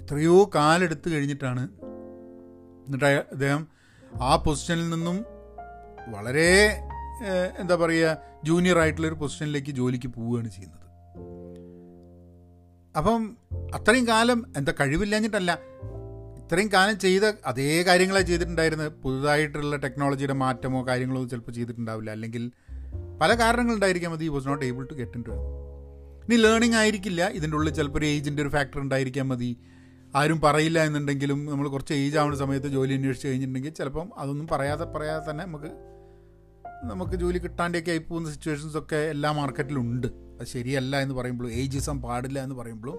എത്രയോ 0.01 0.51
കാലെടുത്ത് 0.55 1.09
കഴിഞ്ഞിട്ടാണ് 1.13 1.63
എന്നിട്ട് 2.87 3.05
അദ്ദേഹം 3.33 3.63
ആ 4.21 4.37
പൊസിഷനിൽ 4.37 4.91
നിന്നും 4.91 5.17
വളരെ 6.09 6.51
എന്താ 7.61 7.75
പറയുക 7.75 8.11
ജൂനിയർ 8.45 8.79
ആയിട്ടുള്ളൊരു 8.79 9.15
പൊസിഷനിലേക്ക് 9.15 9.71
ജോലിക്ക് 9.71 10.09
പോവുകയാണ് 10.09 10.49
ചെയ്യുന്നത്. 10.49 10.83
അപ്പം 12.95 13.23
അത്രയും 13.75 14.09
കാലം 14.09 14.39
എന്താ 14.57 14.73
കഴിവില്ലാഞ്ഞിട്ടല്ല 14.81 15.53
ഇത്രയും 16.47 16.73
കാലം 16.73 16.99
ചെയ്ത 16.99 17.33
അതേ 17.47 17.83
കാര്യങ്ങളെ 17.83 18.21
ചെയ്തിട്ടുണ്ടായിരുന്നു 18.21 18.85
പുതുതായിട്ടുള്ള 18.85 19.77
ടെക്നോളജിയുടെ 19.77 20.33
മാറ്റമോ 20.33 20.87
കാര്യങ്ങളോ 20.87 21.27
ചിലപ്പോൾ 21.27 21.53
ചെയ്തിട്ടുണ്ടാവില്ല. 21.53 22.11
അല്ലെങ്കിൽ 22.11 22.53
പല 23.21 23.35
കാരണങ്ങളുണ്ടായിരിക്കാം 23.35 24.25
he 24.25 24.29
was 24.29 24.49
not 24.49 24.65
able 24.65 24.85
to 24.85 24.95
get 24.95 25.17
into 25.29 25.31
ഇനി 26.27 26.37
ലേണിംഗ് 26.37 26.77
ആയിരിക്കില്ല. 26.77 27.29
ഇതിന്റെ 27.29 27.57
ഉള്ളിൽ 27.57 27.73
ചിലപ്പോൾ 27.73 27.99
ഒരു 27.99 28.07
ഏജിന്റെ 28.07 28.43
ഒരു 28.43 28.49
ഫാക്ടർ 28.49 28.81
ഉണ്ടായിരിക്കാൻ 28.81 29.29
മതി. 29.29 29.57
ആരും 30.17 30.41
പറയില്ല 30.41 30.85
എന്നുണ്ടെങ്കിലും 30.85 31.47
നമ്മൾ 31.47 31.69
കുറച്ച് 31.69 31.95
ഏജ് 31.95 32.19
ആവുന്ന 32.19 32.37
സമയത്ത് 32.37 32.67
ജോലി 32.67 32.95
അന്വേഷിച്ച് 32.95 33.29
കഴിഞ്ഞിട്ടുണ്ടെങ്കിൽ 33.29 33.71
ചിലപ്പം 33.71 34.11
അതൊന്നും 34.19 34.47
പറയാതെ 34.47 34.85
പറയാതെ 34.85 35.31
തന്നെ 35.31 35.45
നമുക്ക് 35.45 35.71
നമുക്ക് 36.85 37.13
ജോലി 37.13 37.39
കിട്ടാണ്ടൊക്കെ 37.39 37.91
ആയി 37.91 37.99
പോകുന്ന 37.99 38.31
സിറ്റുവേഷൻസ് 38.31 38.77
ഒക്കെ 38.77 38.97
എല്ലാ 38.97 39.33
മാർക്കറ്റിലും 39.33 39.81
ഉണ്ട്. 39.81 40.07
അത് 40.07 40.47
ശരിയല്ല 40.47 41.01
എന്ന് 41.01 41.15
പറയുമ്പോഴും 41.15 41.53
ഏജിസം 41.53 42.03
പാടില്ല 42.03 42.43
എന്ന് 42.43 42.55
പറയുമ്പോഴും 42.55 42.99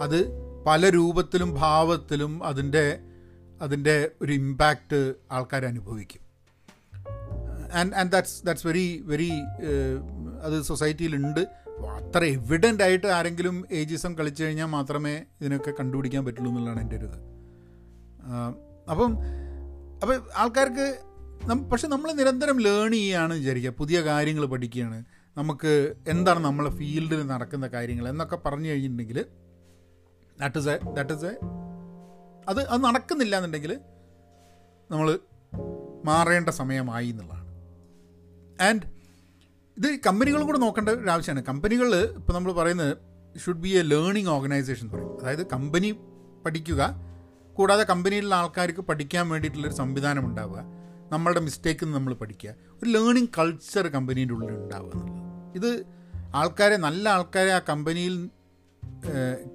അത് 0.00 0.49
പല 0.66 0.88
രൂപത്തിലും 0.88 1.54
ഭാവത്തിലും 1.54 2.44
അതിന്റെ 2.44 2.98
അതിന്റെ 3.62 4.10
ഒരു 4.22 4.32
ഇമ്പാക്റ്റ് 4.32 5.14
ആൾക്കാർ 5.32 5.64
അനുഭവിക്കും. 5.64 6.22
And 7.72 7.94
and 7.94 8.12
that's 8.12 8.46
that's 8.46 8.66
very 8.66 9.02
very 9.04 9.30
അത് 10.42 10.62
സൊസൈറ്റിയിലുണ്ട് 10.62 11.40
അത്ര 11.88 12.24
എവിഡന്റ് 12.24 12.82
ആയിട്ട് 12.82 13.06
ആരെങ്കിലും 13.06 13.64
ഏജിസം 13.72 14.18
കളിച്ചു 14.18 14.44
കഴിഞ്ഞാൽ 14.44 14.66
മാത്രമേ 14.66 15.22
ഇതിനൊക്കെ 15.40 15.70
കണ്ടുപിടിക്കാൻ 15.70 16.24
പറ്റുള്ളൂ 16.24 16.50
എന്നുള്ളതാണ് 16.50 16.80
എന്റെ 16.80 16.96
ഒരു 16.96 17.04
ഇത്. 17.04 17.18
അപ്പം 18.90 19.16
അപ്പം 20.02 20.20
ആൾക്കാർക്ക് 20.36 20.86
പക്ഷെ 21.72 21.88
നമ്മൾ 21.88 22.12
നിരന്തരം 22.12 22.60
ലേൺ 22.60 22.92
ചെയ്യുകയാണ് 22.92 23.34
വിചാരിക്കുക. 23.34 23.70
പുതിയ 23.70 24.00
കാര്യങ്ങൾ 24.00 24.46
പഠിക്കുകയാണ്. 24.46 25.04
നമുക്ക് 25.36 25.94
എന്താണ് 26.08 26.40
നമ്മളെ 26.44 26.70
ഫീൽഡിൽ 26.70 27.26
നടക്കുന്ന 27.26 27.66
കാര്യങ്ങൾ 27.66 28.08
എന്നൊക്കെ 28.08 28.36
പറഞ്ഞു 28.36 28.68
കഴിഞ്ഞിട്ടുണ്ടെങ്കിൽ 28.68 29.24
that 30.40 30.58
is 30.58 30.68
a 30.68 30.78
that 30.94 31.14
is 31.14 31.24
a 31.24 31.34
അത് 32.48 32.60
അത് 32.68 32.84
നടക്കുന്നില്ല 32.84 33.36
എന്നുണ്ടെങ്കിൽ 33.36 33.80
നമ്മൾ 34.90 35.18
മാറേണ്ട 36.04 36.48
സമയമായി 36.48 37.08
എന്നുള്ളതാണ്. 37.08 37.46
ആൻഡ് 38.68 38.82
ഇത് 39.78 40.00
കമ്പനികളും 40.06 40.46
കൂടെ 40.46 40.58
നോക്കേണ്ട 40.58 40.88
ഒരു 40.88 41.10
ആവശ്യമാണ്. 41.10 41.44
കമ്പനികൾ 41.44 41.94
ഇപ്പോൾ 41.94 42.32
നമ്മൾ 42.32 42.52
പറയുന്നത് 42.52 42.96
should 43.38 43.58
be 43.58 43.68
a 43.68 43.82
learning 43.82 44.28
organisation 44.28 44.84
എന്ന് 44.86 44.94
പറയും. 44.94 45.20
അതായത് 45.20 45.46
കമ്പനി 45.46 45.90
പഠിക്കുക 46.46 47.10
കൂടാതെ 47.54 47.82
കമ്പനിയിലുള്ള 47.82 48.34
ആൾക്കാർക്ക് 48.34 48.80
പഠിക്കാൻ 48.80 49.28
വേണ്ടിയിട്ടുള്ളൊരു 49.28 49.74
സംവിധാനം 49.74 50.26
ഉണ്ടാവുക 50.26 50.60
നമ്മളുടെ 51.12 51.40
മിസ്റ്റേക്കിൽ 51.40 51.84
നിന്ന് 51.84 51.98
നമ്മൾ 51.98 52.14
പഠിക്കുക 52.14 52.50
ഒരു 52.82 52.90
ലേണിംഗ് 52.90 53.28
കൾച്ചർ 53.38 53.88
കമ്പനീന്റെ 53.88 54.34
ഉള്ളിൽ 54.34 54.50
ഉണ്ടാവുക 54.50 54.92
എന്നുള്ളത്. 54.92 55.54
ഇത് 55.54 55.86
ആൾക്കാരെ 56.34 56.76
നല്ല 56.76 57.08
ആൾക്കാരെ 57.08 57.52
ആ 57.52 57.58
കമ്പനിയിൽ 57.58 58.30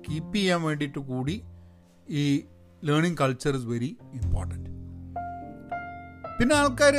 കീപ്പ് 0.08 0.36
ചെയ്യാൻ 0.36 0.62
വേണ്ടിയിട്ട് 0.62 1.00
കൂടി 1.00 1.44
ഈ 2.10 2.44
learning 2.84 3.18
culture 3.22 3.56
is 3.56 3.66
very 3.66 3.98
important 4.14 4.70
പിന്നെ 6.40 6.56
ആൾക്കാർ 6.56 6.94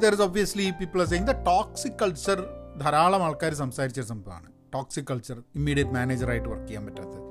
there 0.00 0.12
is 0.12 0.22
obviously 0.22 0.70
people 0.70 1.00
are 1.00 1.06
saying 1.06 1.26
the 1.26 1.30
toxic 1.30 1.98
culture 2.02 2.44
ധാരാളം 2.80 3.24
ആൾക്കാർ 3.24 3.54
സംസാരിച്ച 3.54 4.00
സംഭവമാണ്. 4.00 4.46
ടോക്സിക് 4.74 5.04
കൾച്ചർ 5.10 5.42
ഇമ്മീഡിയറ്റ് 5.54 5.90
മാനേജറായിട്ട് 5.90 6.48
വർക്ക് 6.48 6.66
ചെയ്യാൻ 6.66 6.86
പറ്റാത്തത്. 6.86 7.22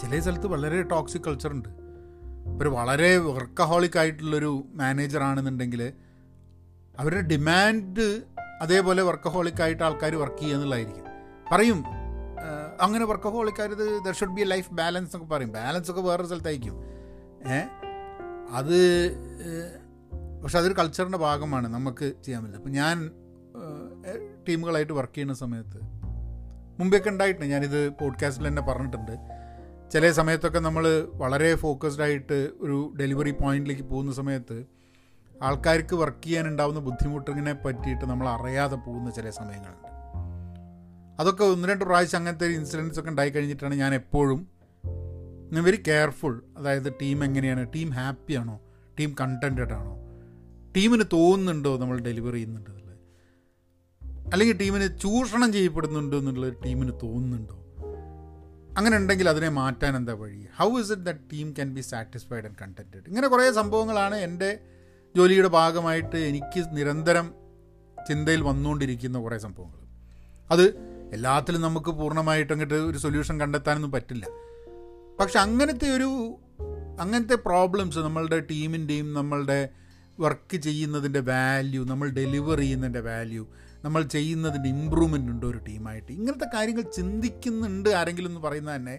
ചില 0.00 0.20
സ്ഥലത്ത് 0.20 0.46
വളരെ 0.46 0.82
ടോക്സിക് 0.82 1.22
കൾച്ചർ 1.22 1.52
ഉണ്ട്. 1.52 1.68
ഒരു 2.62 2.68
വളരെ 2.68 3.16
വർക്കഹോളിക് 3.16 3.98
ആയിട്ടുള്ളൊരു 3.98 4.64
മാനേജർ 4.74 5.22
ആണെന്നുണ്ടെങ്കിൽ 5.22 5.92
അവരുടെ 6.98 7.20
ഡിമാൻഡ് 7.20 8.22
അതേപോലെ 8.62 9.02
വർക്കഹോളിക് 9.02 9.62
ആയിട്ട് 9.62 9.82
ആൾക്കാർ 9.82 10.14
വർക്ക് 10.14 10.38
ചെയ്യുക 10.38 10.56
എന്നുള്ളതായിരിക്കും. 10.56 11.04
പറയും 11.52 11.99
അങ്ങനെ 12.80 13.04
വർക്കഹോളിക് 13.04 13.60
ആയത് 13.60 14.04
there 14.04 14.14
should 14.14 14.30
be 14.30 14.40
a 14.40 14.44
life 14.44 14.74
balance 14.74 15.16
എന്നൊക്കെ 15.16 15.34
പറയും. 15.34 15.52
ബാലൻസ് 15.52 15.90
ഒക്കെ 15.90 16.00
വേറൊരു 16.00 16.26
സ്ഥലത്തായിരിക്കും. 16.26 16.74
ഏ? 17.52 17.60
അത് 18.50 19.10
പക്ഷെ 20.42 20.58
അതൊരു 20.58 20.74
കൾച്ചറിന്റെ 20.74 21.18
ഭാഗമാണ് 21.18 21.68
നമുക്ക് 21.68 22.12
ചെയ്യാൻ 22.24 22.42
പറ്റില്ല 22.42 22.58
അപ്പം 22.58 22.72
ഞാൻ 22.72 23.10
ടീമുകളായിട്ട് 24.48 24.92
വർക്ക് 24.92 25.12
ചെയ്യുന്ന 25.12 25.34
സമയത്ത് 25.34 25.80
മുമ്പൊക്കെ 26.80 27.10
ഉണ്ടായിട്ടുണ്ട്. 27.10 27.46
ഞാനിത് 27.46 27.88
പോഡ്കാസ്റ്റിൽ 27.88 28.48
തന്നെ 28.48 28.62
പറഞ്ഞിട്ടുണ്ട്. 28.62 29.18
ചില 29.90 30.10
സമയത്തൊക്കെ 30.10 30.58
നമ്മൾ 30.58 31.08
വളരെ 31.14 31.54
ഫോക്കസ്ഡ് 31.54 32.02
ആയിട്ട് 32.02 32.50
ഒരു 32.60 32.92
ഡെലിവറി 33.00 33.30
പോയിന്റിലേക്ക് 33.30 33.82
പോകുന്ന 33.82 34.12
സമയത്ത് 34.12 34.64
ആൾക്കാർക്ക് 35.42 35.94
വർക്ക് 35.94 36.24
ചെയ്യാനുണ്ടാവുന്ന 36.24 36.80
ബുദ്ധിമുട്ടിനെ 36.80 37.52
പറ്റിയിട്ട് 37.52 38.04
നമ്മൾ 38.04 38.28
അറിയാതെ 38.28 38.76
പോകുന്ന 38.76 39.10
ചില 39.10 39.30
സമയങ്ങളുണ്ട്. 39.30 39.99
അതൊക്കെ 41.20 41.44
ഒന്ന് 41.44 41.68
രണ്ട് 41.68 41.84
പ്രാവശ്യം 41.84 42.18
അങ്ങനത്തെ 42.18 42.46
ഇൻസിഡൻസ് 42.46 43.00
ഒക്കെ 43.00 43.10
ഉണ്ടായി 43.10 43.30
കഴിഞ്ഞിട്ടാണ് 43.30 43.74
ഞാൻ 43.74 43.94
എപ്പോഴും 43.94 44.48
ഞാൻ 45.52 45.64
വെരി 45.64 45.76
കെയർഫുൾ 45.76 46.42
അതായത് 46.56 46.92
ടീം 47.02 47.24
എങ്ങനെയാണ് 47.24 47.72
ടീം 47.74 47.90
ഹാപ്പി 47.90 48.34
ആണോ 48.34 48.60
ടീം 48.98 49.14
കണ്ടന്റഡ് 49.20 49.72
ആണോ? 49.72 49.94
ടീമിന് 50.76 51.02
തോന്നുന്നുണ്ടോ 51.12 51.76
നമ്മൾ 51.76 51.98
ഡെലിവറി 51.98 52.36
ചെയ്യുന്നുണ്ട് 52.36 52.70
അല്ലെങ്കിൽ 54.32 54.56
ടീമിന് 54.56 54.98
ചൂഷണം 54.98 55.52
ചെയ്യപ്പെടുന്നുണ്ടോ 55.52 56.18
എന്നുള്ളത് 56.18 56.52
ടീമിന് 56.64 56.92
തോന്നുന്നുണ്ടോ? 57.02 57.56
അങ്ങനെ 58.76 58.96
ഉണ്ടെങ്കിൽ 58.96 59.28
അതിനെ 59.28 59.48
മാറ്റാൻ 59.48 59.96
എന്താ 59.96 60.12
വഴി? 60.12 60.46
How 60.58 60.78
is 60.80 60.92
it 60.92 61.02
that 61.02 61.18
team 61.32 61.52
can 61.52 61.74
be 61.74 61.80
satisfied 61.80 62.44
and 62.44 62.56
contented 62.62 63.08
ഇങ്ങനെ 63.08 63.28
കുറേ 63.28 63.50
സംഭവങ്ങളാണ് 63.50 64.14
എന്റെ 64.16 64.60
ജോലിയുടെ 65.16 65.48
ഭാഗമായിട്ട് 65.48 66.16
എനിക്ക് 66.16 66.76
നിരന്തരം 66.76 67.34
ചിന്തയിൽ 68.08 68.42
വന്നുകൊണ്ടിരിക്കുന്ന 68.42 69.18
കുറേ 69.18 69.38
സംഭവങ്ങൾ. 69.38 69.76
അത് 70.50 70.64
എല്ലാത്തിലും 71.12 71.60
നമുക്ക് 71.60 71.90
പൂർണമായിട്ട് 71.90 72.52
അങ്ങോട്ട് 72.52 72.74
ഒരു 72.74 72.98
സൊല്യൂഷൻ 72.98 73.40
കണ്ടെത്താനൊന്നും 73.40 73.92
പറ്റില്ല. 73.92 74.26
പക്ഷെ 75.20 75.38
അങ്ങനത്തെ 75.38 75.88
ഒരു 75.96 76.38
അങ്ങനത്തെ 77.00 77.34
പ്രോബ്ലംസ് 77.34 77.98
നമ്മളുടെ 77.98 78.40
ടീമിന്റെയും 78.40 79.12
നമ്മളുടെ 79.12 79.68
വർക്ക് 80.20 80.56
ചെയ്യുന്നതിന്റെ 80.56 81.20
വാല്യൂ 81.20 81.84
നമ്മൾ 81.84 82.10
ഡെലിവർ 82.10 82.58
ചെയ്യുന്നതിന്റെ 82.58 83.00
വാല്യൂ 83.00 83.46
നമ്മൾ 83.84 84.02
ചെയ്യുന്നതിന്റെ 84.02 84.68
ഇമ്പ്രൂവ്മെന്റ് 84.68 85.32
ഉണ്ട് 85.32 85.46
ഒരു 85.46 85.58
ടീമായിട്ട് 85.58 86.12
ഇങ്ങനത്തെ 86.12 86.46
കാര്യങ്ങൾ 86.54 86.82
ചിന്തിക്കുന്നുണ്ട് 86.82 87.88
ആരെങ്കിലും 87.88 88.28
എന്ന് 88.28 88.40
പറയുന്നത് 88.40 88.76
തന്നെ 88.76 88.98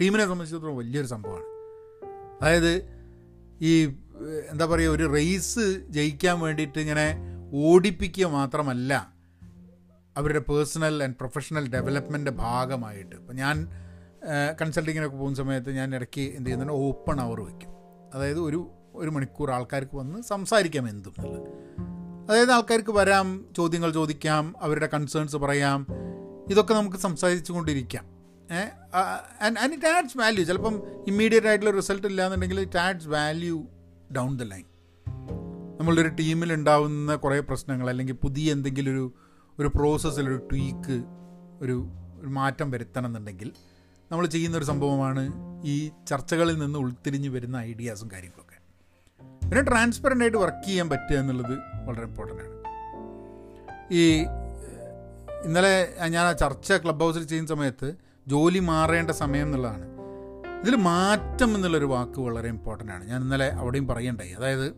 ടീമിനെ 0.00 0.24
സംബന്ധിച്ചിടത്തോളം 0.24 0.76
വലിയൊരു 0.76 1.06
സംഭവമാണ്. 1.06 1.44
അതായത് 2.40 2.72
ഈ 3.60 3.84
എന്താ 4.50 4.66
പറയുക 4.66 4.90
ഒരു 4.90 5.12
റേസ് 5.12 5.86
ജയിക്കാൻ 5.88 6.40
വേണ്ടിയിട്ട് 6.40 6.78
ഇങ്ങനെ 6.78 7.16
ഓടിപ്പിക്കുക 7.54 8.26
മാത്രമല്ല 8.26 9.15
അവരുടെ 10.16 10.38
പേഴ്സണൽ 10.38 11.02
ആൻഡ് 11.02 11.14
പ്രൊഫഷണൽ 11.14 11.68
ഡെവലപ്മെന്റ് 11.68 12.30
ഭാഗമായിട്ട്. 12.30 13.16
ഇപ്പം 13.16 13.36
ഞാൻ 13.36 13.68
കൺസൾട്ടിങ്ങിനൊക്കെ 14.60 15.16
പോകുന്ന 15.16 15.36
സമയത്ത് 15.36 15.70
ഞാൻ 15.70 15.94
ഇടയ്ക്ക് 15.94 16.20
എന്ത് 16.20 16.46
ചെയ്യുന്നുണ്ട് 16.46 16.72
ഓപ്പൺ 16.72 17.20
അവർ 17.20 17.40
വയ്ക്കും. 17.40 17.70
അതായത് 18.14 18.40
ഒരു 18.40 18.70
ഒരു 18.94 19.10
മണിക്കൂർ 19.10 19.50
ആൾക്കാർക്ക് 19.50 19.96
വന്ന് 19.96 20.22
സംസാരിക്കാം 20.22 20.88
എന്തും. 20.88 21.14
എന്നുള്ളത് 21.18 21.50
അതായത് 22.30 22.50
ആൾക്കാർക്ക് 22.50 22.90
വരാം 22.90 23.44
ചോദ്യങ്ങൾ 23.56 23.92
ചോദിക്കാം 23.92 24.54
അവരുടെ 24.60 24.86
കൺസേൺസ് 24.86 25.36
പറയാം 25.36 25.86
ഇതൊക്കെ 26.50 26.74
നമുക്ക് 26.74 26.96
സംസാരിച്ചു 26.96 27.52
കൊണ്ടിരിക്കാം. 27.52 28.04
ആൻഡ് 29.42 29.74
ഇറ്റ് 29.74 29.86
ആഡ്സ് 29.86 30.18
വാല്യൂ 30.18 30.44
ചിലപ്പം 30.44 30.82
ഇമ്മീഡിയറ്റ് 31.06 31.46
ആയിട്ടുള്ള 31.46 31.74
റിസൾട്ട് 31.74 32.06
ഇല്ലാന്നുണ്ടെങ്കിൽ 32.06 32.60
it 32.60 32.78
adds 32.78 33.08
value 33.08 33.66
down 34.16 34.36
the 34.36 34.42
line 34.42 34.64
നമ്മളൊരു 35.80 36.52
ഉണ്ടാവുന്ന 36.52 37.14
കുറേ 37.14 37.40
പ്രശ്നങ്ങൾ 37.40 37.90
അല്ലെങ്കിൽ 37.90 38.14
പുതിയ 38.14 38.52
എന്തെങ്കിലും 38.52 38.92
ഒരു 38.92 39.14
ഒരു 39.60 39.68
പ്രോസസ്സിൽ 39.68 40.28
ഒരു 40.28 40.48
ട്വീക്ക് 40.52 41.04
ഒരു 41.60 41.88
ഒരു 42.20 42.26
മാറ്റം 42.26 42.70
വരുത്തണം 42.70 43.06
എന്നുണ്ടെങ്കിൽ 43.06 43.52
നമ്മൾ 44.12 44.26
ചെയ്യുന്നൊരു 44.26 44.64
സംഭവമാണ് 44.64 45.32
ഈ 45.64 45.90
ചർച്ചകളിൽ 46.08 46.58
നിന്ന് 46.58 46.78
ഉൾത്തിരിഞ്ഞ് 46.78 47.28
വരുന്ന 47.28 47.56
ഐഡിയാസും 47.56 48.10
കാര്യങ്ങളൊക്കെ. 48.12 48.56
പിന്നെ 49.48 49.62
ട്രാൻസ്പെറന്റ് 49.62 50.24
ആയിട്ട് 50.24 50.38
വർക്ക് 50.38 50.66
ചെയ്യാൻ 50.66 50.88
പറ്റുക 50.88 51.16
എന്നുള്ളത് 51.16 51.58
വളരെ 51.84 52.02
ഇമ്പോർട്ടന്റ് 52.02 52.42
ആണ്. 52.42 52.52
ഈ 53.94 54.22
ഇന്നലെ 55.44 55.94
ഞാൻ 56.08 56.26
ആ 56.26 56.32
ചർച്ച 56.32 56.72
ക്ലബ് 56.72 57.00
ഹൗസിൽ 57.00 57.24
ചെയ്യുന്ന 57.24 57.48
സമയത്ത് 57.48 57.94
ജോലി 58.26 58.58
മാറേണ്ട 58.58 59.10
സമയം 59.10 59.46
എന്നുള്ളതാണ്. 59.46 59.84
ഇതിൽ 60.62 60.76
മാറ്റം 60.76 61.54
എന്നുള്ളൊരു 61.54 61.84
വാക്ക് 61.84 62.20
വളരെ 62.20 62.48
ഇമ്പോർട്ടന്റ് 62.48 62.92
ആണ്. 62.92 63.08
ഞാൻ 63.08 63.22
ഇന്നലെ 63.22 63.48
അവിടെയും 63.48 63.86
പറയണ്ടായി. 63.86 64.30
അതായത് 64.30 64.74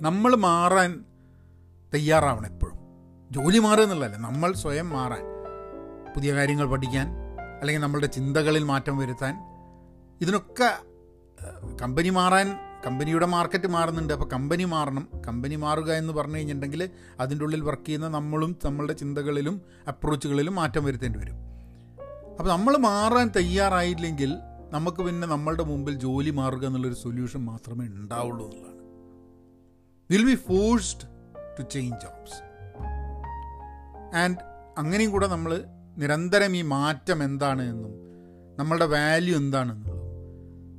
നമ്മൾ 0.00 0.36
മാറാൻ 0.36 1.04
തയ്യാറാവണം 1.94 2.46
എപ്പോഴും. 2.46 2.81
ജോലി 3.34 3.58
മാറുക 3.58 3.84
എന്നുള്ളതല്ല 3.84 4.16
നമ്മൾ 4.16 4.52
സ്വയം 4.52 4.88
മാറാൻ 4.90 5.24
പുതിയ 6.14 6.34
കാര്യങ്ങൾ 6.34 6.66
പഠിക്കാൻ 6.70 7.06
അല്ലെങ്കിൽ 7.60 7.82
നമ്മളുടെ 7.82 8.06
ചിന്തകളിൽ 8.06 8.64
മാറ്റം 8.64 8.98
വരുത്താൻ. 8.98 9.34
ഇതിനൊക്കെ 10.20 10.68
കമ്പനി 11.82 12.10
മാറാൻ 12.10 12.48
കമ്പനിയുടെ 12.86 13.26
മാർക്കറ്റ് 13.26 13.66
മാറുന്നുണ്ട്. 13.66 14.12
അപ്പോൾ 14.12 14.28
കമ്പനി 14.28 14.64
മാറണം. 14.64 15.08
കമ്പനി 15.28 15.56
മാറുക 15.56 15.90
എന്ന് 15.92 16.12
പറഞ്ഞു 16.12 16.36
കഴിഞ്ഞിട്ടുണ്ടെങ്കിൽ 16.36 16.90
അതിന്റെ 17.20 17.44
ഉള്ളിൽ 17.44 17.60
വർക്ക് 17.60 17.86
ചെയ്യുന്ന 17.86 18.08
നമ്മളും 18.08 18.56
നമ്മളുടെ 18.64 18.92
ചിന്തകളിലും 18.92 19.62
അപ്രോച്ചുകളിലും 19.88 20.54
മാറ്റം 20.54 20.84
വരുത്തേണ്ടി 20.84 21.18
വരും. 21.18 21.38
അപ്പോൾ 22.38 22.50
നമ്മൾ 22.50 22.76
മാറാൻ 22.76 23.30
തയ്യാറായില്ലെങ്കിൽ 23.36 24.32
നമുക്ക് 24.70 25.02
പിന്നെ 25.02 25.28
നമ്മളുടെ 25.28 25.62
മുമ്പിൽ 25.62 25.94
ജോലി 25.94 26.30
മാറുക 26.30 26.64
എന്നുള്ളൊരു 26.66 26.94
സൊല്യൂഷൻ 26.94 27.44
മാത്രമേ 27.44 27.86
ഉണ്ടാവുള്ളൂ 27.86 28.44
എന്നുള്ളതാണ്. 28.46 28.80
Will 30.10 30.24
be 30.30 30.34
forced 30.48 31.06
to 31.58 31.62
change 31.74 31.98
jobs 32.06 32.51
and 34.14 34.38
അങ്ങനെയും 34.78 35.10
കൂടെ 35.10 35.26
നമ്മൾ 35.26 35.64
നിരന്തരം 35.98 36.56
ഈ 36.56 36.62
മാറ്റം 36.62 37.24
എന്താണ് 37.24 37.62
എന്നും 37.62 37.92
നമ്മളുടെ 38.58 38.86
വാല്യൂ 38.86 39.36
എന്താണെന്നുള്ളതും 39.36 39.98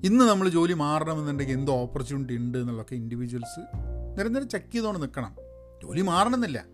ഇന്ന് 0.06 0.26
നമ്മൾ 0.26 0.50
ജോലി 0.50 0.74
മാറണമെന്നുണ്ടെങ്കിൽ 0.74 1.54
എന്ത് 1.54 1.72
ഓപ്പർച്യൂണിറ്റി 1.72 2.34
ഉണ്ട് 2.34 2.58
എന്നുള്ളതൊക്കെ 2.58 2.96
ഇൻഡിവിജ്വൽസ് 2.96 3.60
നിരന്തരം 4.18 4.50
ചെക്ക് 4.50 4.72
ചെയ്തുകൊണ്ട് 4.72 5.02
നിൽക്കണം 5.02 5.36
ജോലി 5.84 6.02
മാറണമെന്നില്ല. 6.02 6.66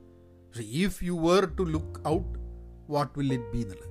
പക്ഷേ 0.48 0.64
if 0.64 1.04
you 1.04 1.14
were 1.14 1.46
to 1.46 1.64
look 1.64 2.08
out 2.08 2.40
what 2.90 3.20
will 3.20 3.34
it 3.34 3.52
be 3.52 3.58
എന്നുള്ളത്. 3.58 3.90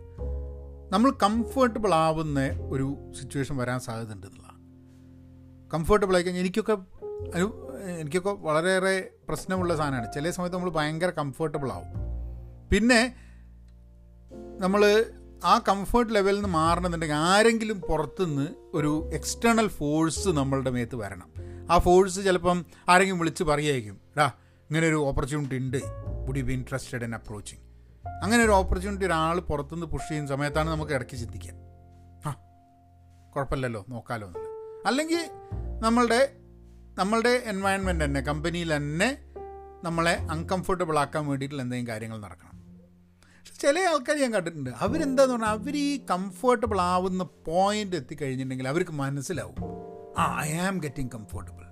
നമ്മൾ 0.93 1.11
കംഫർട്ടബിൾ 1.11 1.95
ആവുന്ന 1.95 2.41
ഒരു 2.71 3.13
സിറ്റുവേഷൻ 3.21 3.57
വരാൻ 3.57 3.81
സാധ്യത 3.81 4.13
ഉണ്ട് 4.13 4.27
എന്നുള്ളതാണ്. 4.27 4.59
കംഫർട്ടബിൾ 5.75 6.15
ആയി 6.15 6.23
കഴിഞ്ഞാൽ 6.23 6.43
എനിക്കൊക്കെ 6.43 6.77
എനിക്കൊക്കെ 8.01 8.31
വളരെയേറെ 8.31 9.11
പ്രശ്നമുള്ള 9.29 9.77
സാധനമാണ്. 9.77 10.13
ചില 10.13 10.31
സമയത്ത് 10.31 10.57
നമ്മൾ 10.57 10.71
ഭയങ്കര 10.71 11.11
കംഫർട്ടബിൾ 11.11 11.73
ആവും. 11.73 12.08
പിന്നെ 12.71 13.15
നമ്മൾ 14.61 14.83
ആ 15.45 15.59
കംഫർട്ട് 15.69 16.15
ലെവലിൽ 16.15 16.35
നിന്ന് 16.35 16.49
മാറണമെന്നുണ്ടെങ്കിൽ 16.49 17.17
ആരെങ്കിലും 17.17 17.81
പുറത്തുനിന്ന് 17.81 18.47
ഒരു 18.75 19.11
എക്സ്റ്റേണൽ 19.15 19.69
ഫോഴ്സ് 19.69 20.29
നമ്മളുടെ 20.29 20.71
മേത്ത് 20.71 20.97
വരണം. 20.97 21.29
ആ 21.73 21.79
ഫോഴ്സ് 21.79 22.25
ചിലപ്പം 22.25 22.59
ആരെങ്കിലും 22.89 23.19
വിളിച്ച് 23.19 23.45
പറയായിരിക്കും 23.45 24.01
ഡാ 24.19 24.27
ഇങ്ങനെ 24.71 24.87
ഒരു 24.87 24.95
ഓപ്പർച്യൂണിറ്റി 24.95 25.57
ഉണ്ട്. 25.57 25.81
Would 26.27 26.37
you 26.37 26.45
be 26.45 26.53
interested 26.53 27.05
in 27.05 27.15
approaching 27.15 27.63
അങ്ങനെ 28.23 28.45
ഒരു 28.45 28.51
ഓപ്പർച്യൂണിറ്റി 28.51 29.05
ഒരാൾ 29.05 29.39
പുറത്തുനിന്ന് 29.41 29.87
പുഷ് 29.87 30.09
ചെയ്യുന്ന 30.09 30.31
സമയത്താണ് 30.31 30.71
നമുക്ക് 30.71 30.93
ഇടയ്ക്ക് 30.93 31.17
ചിന്തിക്കുക 31.17 31.55
ആ 32.27 32.33
കുഴപ്പമില്ലല്ലോ 33.31 33.85
നോക്കാലോ 33.89 34.27
എന്നുള്ളത് 34.27 34.87
അല്ലെങ്കിൽ 34.87 35.23
നമ്മളുടെ 35.83 36.21
നമ്മളുടെ 36.99 37.43
എൻവയൺമെന്റ് 37.45 38.05
തന്നെ 38.05 38.21
കമ്പനിയിൽ 38.21 38.77
തന്നെ 38.77 39.09
നമ്മളെ 39.85 40.15
അൺകംഫർട്ടബിൾ 40.31 40.99
ആക്കാൻ 40.99 41.27
വേണ്ടിയിട്ടുള്ള 41.27 41.63
എന്തെങ്കിലും 41.63 41.93
കാര്യങ്ങൾ 41.93 42.21
നടക്കണം. 42.21 42.48
ചില 43.61 43.79
ആൾക്കാർ 43.79 44.17
ഞാൻ 44.17 44.33
കണ്ടിട്ടുണ്ട്. 44.33 44.71
അവരെന്താന്ന് 44.71 45.35
പറഞ്ഞാൽ 45.35 45.49
അവർ 45.49 45.77
ഈ 45.77 46.01
കംഫർട്ടബിൾ 46.11 46.81
ആവുന്ന 46.81 47.25
പോയിന്റ് 47.47 47.97
എത്തിക്കഴിഞ്ഞിട്ടുണ്ടെങ്കിൽ 47.97 48.69
അവർക്ക് 48.69 48.91
മനസ്സിലാവും. 48.91 49.55
ആ 50.19 50.41
I 50.41 50.53
am 50.53 50.79
getting 50.79 51.13
comfortable 51.13 51.65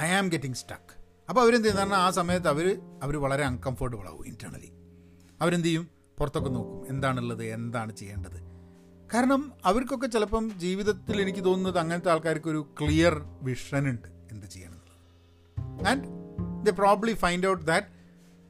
I 0.00 0.08
am 0.08 0.28
getting 0.28 0.56
stuck 0.56 0.98
അപ്പോൾ 1.28 1.40
അവരെന്ത് 1.40 1.64
ചെയ്യുന്ന? 1.64 1.80
പറഞ്ഞാൽ 1.80 1.98
ആ 1.98 2.10
സമയത്ത് 2.10 2.48
അവർ 2.48 2.80
അവർ 3.02 3.16
വളരെ 3.16 3.44
അൺകംഫർട്ടബിൾ 3.44 4.08
ആവും 4.08 4.26
ഇന്റേർണലി 4.26 4.72
അവരെന്ത് 5.42 5.66
ചെയ്യും? 5.66 5.88
പുറത്തൊക്കെ 6.18 6.50
നോക്കും. 6.50 6.88
എന്താണുള്ളത്? 6.88 7.44
എന്താണ് 7.44 7.96
ചെയ്യേണ്ടത്? 7.96 8.38
കാരണം 9.14 9.52
അവർക്കൊക്കെ 9.64 10.06
ചിലപ്പം 10.06 10.58
ജീവിതത്തിൽ 10.58 11.20
എനിക്ക് 11.20 11.44
തോന്നുന്നത് 11.44 11.78
അങ്ങനത്തെ 11.78 12.10
ആൾക്കാർക്ക് 12.10 12.48
ഒരു 12.48 12.74
ക്ലിയർ 12.80 13.22
വിഷൻ 13.42 13.88
ഉണ്ട് 13.88 14.08
എന്ത് 14.30 14.46
ചെയ്യണം 14.46 14.72
എന്നുള്ളത്. 14.72 15.88
And 15.88 16.04
the 16.66 16.70
probably 16.70 17.12
find 17.12 17.46
out 17.46 17.64
that 17.64 17.86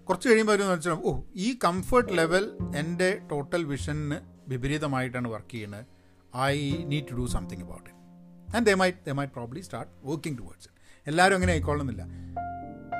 കുറച്ച് 0.09 0.29
കഴിയുമ്പോൾ 0.29 0.53
അവർ 0.53 0.71
വെച്ചാൽ 0.71 0.93
ഓ 0.93 1.21
ഈ 1.35 1.59
കംഫർട്ട് 1.65 2.17
ലെവൽ 2.17 2.57
എന്റെ 2.75 3.21
ടോട്ടൽ 3.31 3.65
വിഷന് 3.65 4.19
വിപരീതമായിട്ടാണ് 4.49 5.29
വർക്ക് 5.29 5.51
ചെയ്യുന്നത് 5.51 5.85
I 6.37 6.73
need 6.85 7.09
to 7.11 7.15
do 7.15 7.27
something 7.27 7.63
about 7.63 7.91
it 7.91 8.57
and 8.57 8.67
they 8.67 8.75
might 8.75 8.99
they 9.07 9.13
might 9.13 9.33
probably 9.33 9.61
start 9.61 9.93
working 10.05 10.39
towards 10.39 10.69
എല്ലാവരും 11.07 11.37
അങ്ങനെ 11.37 11.53
ആയിക്കൊള്ളുന്നില്ല 11.53 12.03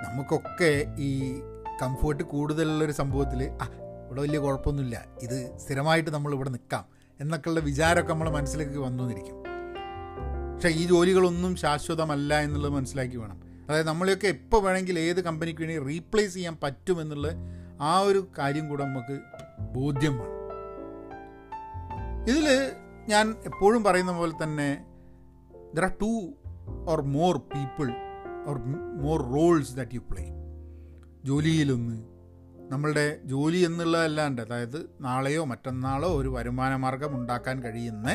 നമുക്കൊക്കെ 0.05 0.93
ഈ 0.99 1.41
കംഫേർട്ട് 1.83 2.23
കൂടുതലുള്ളൊരു 2.23 2.93
സംഭവത്തിൽ 2.93 3.43
ആ 3.63 3.67
ഇവിടെ 4.05 4.21
വലിയ 4.21 4.39
കുഴപ്പമൊന്നുമില്ല. 4.39 5.07
ഇത് 5.23 5.59
സ്ഥിരമായിട്ട് 5.59 6.11
നമ്മൾ 6.11 6.35
ഇവിടെ 6.35 6.51
നിൽക്കാം 6.51 6.85
എന്നൊക്കെയുള്ള 7.21 7.61
വിചാരമൊക്കെ 7.61 8.13
നമ്മളെ 8.13 8.31
മനസ്സിലേക്ക് 8.31 8.79
വന്നു 8.79 9.05
പക്ഷേ 10.53 10.69
ഈ 10.69 10.85
ജോലികളൊന്നും 10.87 11.57
ശാശ്വതമല്ല 11.57 12.41
എന്നുള്ളത് 12.41 12.73
മനസ്സിലാക്കി 12.73 13.17
വേണം. 13.17 13.39
അതായത് 13.69 13.89
നമ്മളെയൊക്കെ 13.89 14.27
എപ്പോൾ 14.27 14.63
വേണമെങ്കിൽ 14.63 14.99
ഏത് 14.99 15.21
കമ്പനിക്ക് 15.21 15.61
വേണമെങ്കിൽ 15.61 15.89
റീപ്ലേസ് 15.89 16.35
ചെയ്യാൻ 16.35 16.57
പറ്റുമെന്നുള്ള 16.63 17.29
ആ 17.81 17.99
ഒരു 18.01 18.29
കാര്യം 18.39 18.69
കൂടെ 18.69 18.85
നമുക്ക് 18.85 19.21
ബോധ്യം 19.61 20.19
വേണം. 20.19 20.35
ഇതിൽ 22.29 22.47
ഞാൻ 23.09 23.31
എപ്പോഴും 23.45 23.85
പറയുന്ന 23.85 24.13
പോലെ 24.13 24.33
തന്നെ 24.43 24.85
there 25.75 25.85
are 25.85 25.93
two 26.03 26.33
or 26.87 27.01
more 27.01 27.37
people 27.39 27.89
or 28.47 28.59
more 29.03 29.23
roles 29.33 29.77
that 29.77 29.95
you 29.95 30.01
play 30.11 30.25
ജോലിയിലൊന്ന് 31.25 31.97
നമ്മളുടെ 32.71 33.21
ജോലി 33.25 33.59
എന്നുള്ളതല്ലാണ്ട് 33.59 34.43
അതായത് 34.43 34.91
നാളെയോ 35.01 35.45
മറ്റന്നാളോ 35.45 36.17
ഒരു 36.17 36.29
വരുമാന 36.29 36.77
മാർഗം 36.77 37.17
ഉണ്ടാക്കാൻ 37.17 37.63
കഴിയുന്ന 37.63 38.09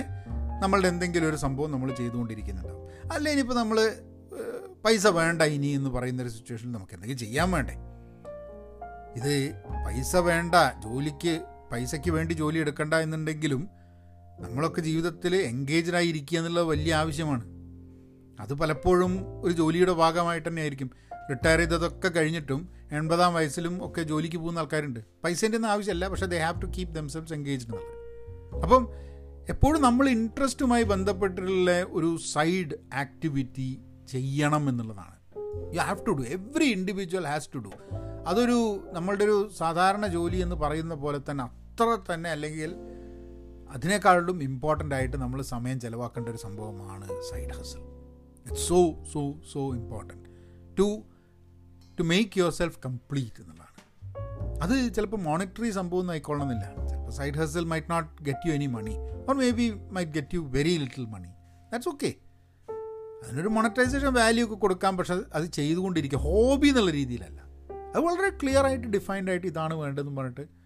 നമ്മളുടെ 0.62 0.88
എന്തെങ്കിലും 0.88 1.30
ഒരു 1.30 1.36
സംഭവം 1.36 1.72
നമ്മൾ 1.72 1.94
ചെയ്തുകൊണ്ടിരിക്കുന്നുണ്ടാവും. 1.94 2.84
അല്ലെങ്കിൽ 3.04 3.32
ഇനിയിപ്പോൾ 3.32 3.54
നമ്മൾ 3.54 3.78
പൈസ 4.86 5.08
വേണ്ട 5.08 5.41
ഇനി 5.41 5.67
എന്ന് 5.67 5.89
പറയുന്ന 5.89 6.22
ഒരു 6.22 6.30
സിറ്റുവേഷനിൽ 6.30 6.72
നമുക്ക് 6.72 6.93
എന്തെങ്കിലും 6.93 7.19
ചെയ്യാൻ 7.19 7.52
വേണ്ടേ? 7.52 7.74
ഇത് 9.15 9.54
പൈസ 9.86 10.15
വേണ്ട 10.15 10.56
ജോലിക്ക് 10.84 11.46
പൈസയ്ക്ക് 11.72 12.12
വേണ്ടി 12.12 12.34
ജോലി 12.34 12.60
എടുക്കണ്ട 12.60 12.93
എന്നുണ്ടെങ്കിലും 12.93 13.69
നമ്മളൊക്കെ 14.39 14.82
ജീവിതത്തിൽ 14.82 15.36
എൻഗേജ്ഡ് 15.36 15.96
ആയിരിക്കുക 15.96 16.38
എന്നുള്ളത് 16.38 16.67
വലിയ 16.67 16.96
ആവശ്യമാണ്. 16.96 17.43
അത് 18.39 18.54
പലപ്പോഴും 18.54 19.41
ഒരു 19.41 19.54
ജോലിയുടെ 19.54 19.91
ഭാഗമായിട്ട് 19.91 20.50
തന്നെ 20.50 20.62
ആയിരിക്കും 20.62 20.91
റിട്ടയർ 21.30 21.58
ചെയ്തതൊക്കെ 21.58 22.08
കഴിഞ്ഞിട്ടും 22.08 22.69
എൺപതാം 22.91 23.34
വയസ്സിലും 23.34 23.88
ഒക്കെ 23.88 24.04
ജോലിക്ക് 24.04 24.38
പോകുന്ന 24.38 24.60
ആൾക്കാരുണ്ട്. 24.60 25.00
പൈസേന്റെ 25.24 25.56
ഒന്നും 25.56 25.69
ആവശ്യമല്ല 25.69 26.08
പക്ഷേ 26.08 26.26
they 26.26 26.38
have 26.38 26.62
to 26.62 26.65
keep 26.65 26.96
themselves 26.96 27.34
engaged 27.34 27.74
എന്നുള്ളത്. 27.74 28.62
അപ്പം 28.63 28.89
എപ്പോഴും 29.50 29.82
നമ്മൾ 29.82 30.10
ഇൻട്രസ്റ്റുമായി 30.10 30.84
ബന്ധപ്പെട്ടിട്ടുള്ള 30.84 31.84
ഒരു 31.84 32.17
സൈഡ് 32.34 32.96
ആക്ടിവിറ്റി 32.96 33.80
ചെയ്യണം 34.13 34.63
എന്നുള്ളതാണ്. 34.71 35.15
You 35.76 35.82
have 35.89 36.02
to 36.08 36.13
do 36.19 36.23
every 36.38 36.67
individual 36.78 37.28
has 37.34 37.49
to 37.56 37.60
do 37.67 37.71
അതൊരു 38.32 38.58
നമ്മളുടെ 38.95 39.23
ഒരു 39.28 39.38
സാധാരണ 39.62 40.06
ജോലി 40.08 40.38
എന്ന് 40.45 40.58
പറയുന്ന 40.63 40.95
പോലെ 41.04 41.19
തന്നെ 41.30 41.43
അത്ര 41.49 41.88
തന്നെ 42.10 42.30
അല്ലെങ്കിൽ 42.36 42.73
അതിനേക്കാളും 43.76 44.38
ഇമ്പോർട്ടന്റ് 44.47 44.95
ആയിട്ട് 44.95 45.17
നമ്മൾ 45.23 45.39
സമയം 45.54 45.78
ചിലവാക്കേണ്ട 45.84 46.28
ഒരു 46.30 46.39
സംഭവമാണ് 46.43 47.08
side 47.30 47.54
hustle 47.60 47.84
it's 48.45 48.65
so 48.67 48.80
so 49.13 49.21
so 49.54 49.62
important 49.80 50.28
to 50.80 50.88
to 51.99 52.04
make 52.12 52.39
yourself 52.60 52.80
complete 52.86 53.41
എന്നുള്ളതാണ്. 53.43 53.69
അത് 54.63 54.76
ചിലപ്പോൾ 54.95 55.21
മോണിറ്ററി 55.30 55.69
സംഭവം 55.80 56.02
ഒന്നും 56.02 56.13
ആയിക്കൊള്ളണമെന്നില്ല. 56.13 56.67
ചിലപ്പോൾ 56.89 57.15
side 57.19 57.39
hustle 57.41 57.65
might 57.73 57.91
not 57.91 58.10
get 58.23 58.47
you 58.47 58.54
any 58.58 58.67
money 58.78 58.95
or 59.28 59.36
maybe 59.62 59.67
might 59.97 60.13
get 60.17 60.36
you 60.36 60.43
very 60.58 60.76
little 60.84 61.08
money 61.15 61.32
that's 61.71 61.89
okay 61.93 62.12
അതിനൊരു 63.24 63.48
monetization 63.48 64.14
value 64.14 64.46
ഒക്കെ 64.46 64.56
കൊടുക്കാം 64.56 64.98
പക്ഷെ 64.98 65.14
അത് 65.34 65.46
ചെയ്തുകൊണ്ടിരിക്കുക 65.46 66.20
ഹോബി 66.20 66.68
എന്നുള്ള 66.68 66.92
രീതിയിലല്ല. 66.92 67.40
അത് 67.96 68.02
വളരെ 68.02 68.30
ക്ലിയർ 68.30 68.66
ആയിട്ട് 68.66 68.88
ഡിഫൈൻഡ് 68.88 69.30
ആയിട്ട് 69.30 69.48
ഇതാണ് 69.48 69.74
വേണ്ടതെന്ന് 69.74 70.18
പറഞ്ഞിട്ട് 70.18 70.64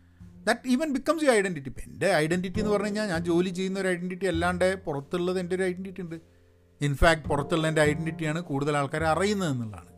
that 0.48 0.68
even 0.68 0.94
becomes 0.94 1.26
you 1.26 1.30
identity 1.30 1.70
ഇപ്പം 1.70 1.82
എന്റെ 1.92 2.14
ഐഡന്റിറ്റി 2.16 2.60
എന്ന് 2.60 2.72
പറഞ്ഞു 2.72 2.86
കഴിഞ്ഞാൽ 2.86 3.08
ഞാൻ 3.08 3.24
ജോലി 3.24 3.50
ചെയ്യുന്ന 3.50 3.80
ഒരു 3.80 3.88
ഐഡന്റിറ്റി 3.88 4.26
അല്ലാണ്ട് 4.26 4.76
പുറത്തുള്ളത് 4.76 5.40
എന്റെ 5.40 5.56
ഒരു 5.56 5.64
ഐഡന്റിറ്റി 5.64 6.02
ഉണ്ട്. 6.02 6.16
ഇൻഫാക്ട് 6.82 7.30
പുറത്തുള്ള 7.30 7.68
എന്റെ 7.68 7.82
ഐഡന്റിറ്റിയാണ് 7.82 8.42
കൂടുതൽ 8.42 8.78
ആൾക്കാർ 8.78 9.04
അറിയുന്നത് 9.04 9.52
എന്നുള്ളതാണ്. 9.52 9.92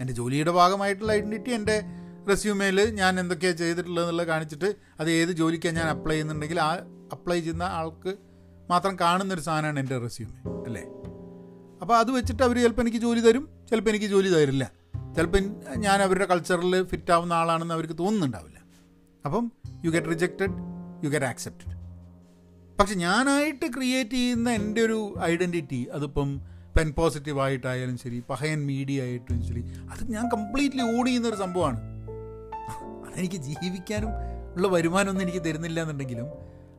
എന്റെ 0.00 0.12
ജോലിയുടെ 0.12 0.50
ഭാഗമായിട്ടുള്ള 0.50 1.12
ഐഡന്റിറ്റി 1.12 1.50
എന്റെ 1.50 1.82
റെസ്യൂമേൽ 2.28 2.90
ഞാൻ 2.90 3.20
എന്തൊക്കെയാണ് 3.20 3.56
ചെയ്തിട്ടുള്ളത് 3.56 4.04
എന്നുള്ളത് 4.04 4.26
കാണിച്ചിട്ട് 4.26 4.74
അത് 5.00 5.10
ഏത് 5.10 5.30
ജോലിക്കാണ് 5.30 5.76
ഞാൻ 5.76 5.88
അപ്ലൈ 5.88 6.12
ചെയ്യുന്നുണ്ടെങ്കിൽ 6.12 6.60
ആ 6.60 6.72
അപ്ലൈ 7.12 7.40
ചെയ്യുന്ന 7.40 7.62
ആൾക്ക് 7.62 8.16
മാത്രം 8.70 8.96
കാണുന്നൊരു 9.00 9.40
സാധനമാണ് 9.40 9.80
എന്റെ 9.80 9.98
റെസ്യൂമേ 9.98 10.62
അല്ലേ? 10.62 10.84
അപ്പോൾ 11.86 11.98
അത് 11.98 12.10
വെച്ചിട്ട് 12.10 12.42
അവർ 12.42 12.56
ചിലപ്പോൾ 12.62 12.82
എനിക്ക് 12.82 12.98
ജോലി 12.98 13.20
തരും 13.20 13.48
ചിലപ്പോൾ 13.70 13.90
എനിക്ക് 13.90 14.06
ജോലി 14.06 14.28
തരില്ല. 14.28 14.72
ചിലപ്പോൾ 15.16 15.42
ഞാൻ 15.76 16.02
അവരുടെ 16.02 16.24
കൾച്ചറിൽ 16.24 16.82
ഫിറ്റ് 16.82 17.12
ആവുന്ന 17.12 17.32
ആളാണെന്ന് 17.32 17.74
അവർക്ക് 17.74 17.98
തോന്നുന്നുണ്ടാവില്ല. 17.98 18.58
അപ്പം 19.24 19.52
you 19.84 19.90
get 19.90 20.08
rejected 20.08 20.50
you 21.04 21.10
get 21.10 21.26
accepted 21.26 21.74
പക്ഷെ 22.80 22.94
ഞാനായിട്ട് 22.94 23.66
ക്രിയേറ്റ് 23.76 24.10
ചെയ്യുന്ന 24.10 24.50
എന്റെ 24.50 24.80
ഒരു 24.80 25.14
ഐഡന്റിറ്റി 25.22 25.88
അതിപ്പം 25.92 26.40
പെൻ 26.76 26.92
പോസിറ്റീവ് 26.92 27.40
ആയിട്ടായാലും 27.40 27.98
ശരി 27.98 28.22
പഹയൻ 28.30 28.66
മീഡിയ 28.66 29.02
ആയിട്ടും 29.02 29.44
ശരി 29.48 29.62
അത് 29.90 30.12
ഞാൻ 30.12 30.28
കംപ്ലീറ്റ്ലി 30.28 30.82
ഓൺ 30.82 31.06
ചെയ്യുന്ന 31.06 31.28
ഒരു 31.28 31.36
സംഭവമാണ്. 31.36 31.80
അതെനിക്ക് 33.06 33.36
ജീവിക്കാനും 33.36 34.10
ഉള്ള 34.56 34.68
വരുമാനമൊന്നും 34.68 35.22
എനിക്ക് 35.22 35.42
തരുന്നില്ല 35.46 35.80
എന്നുണ്ടെങ്കിലും 35.80 36.28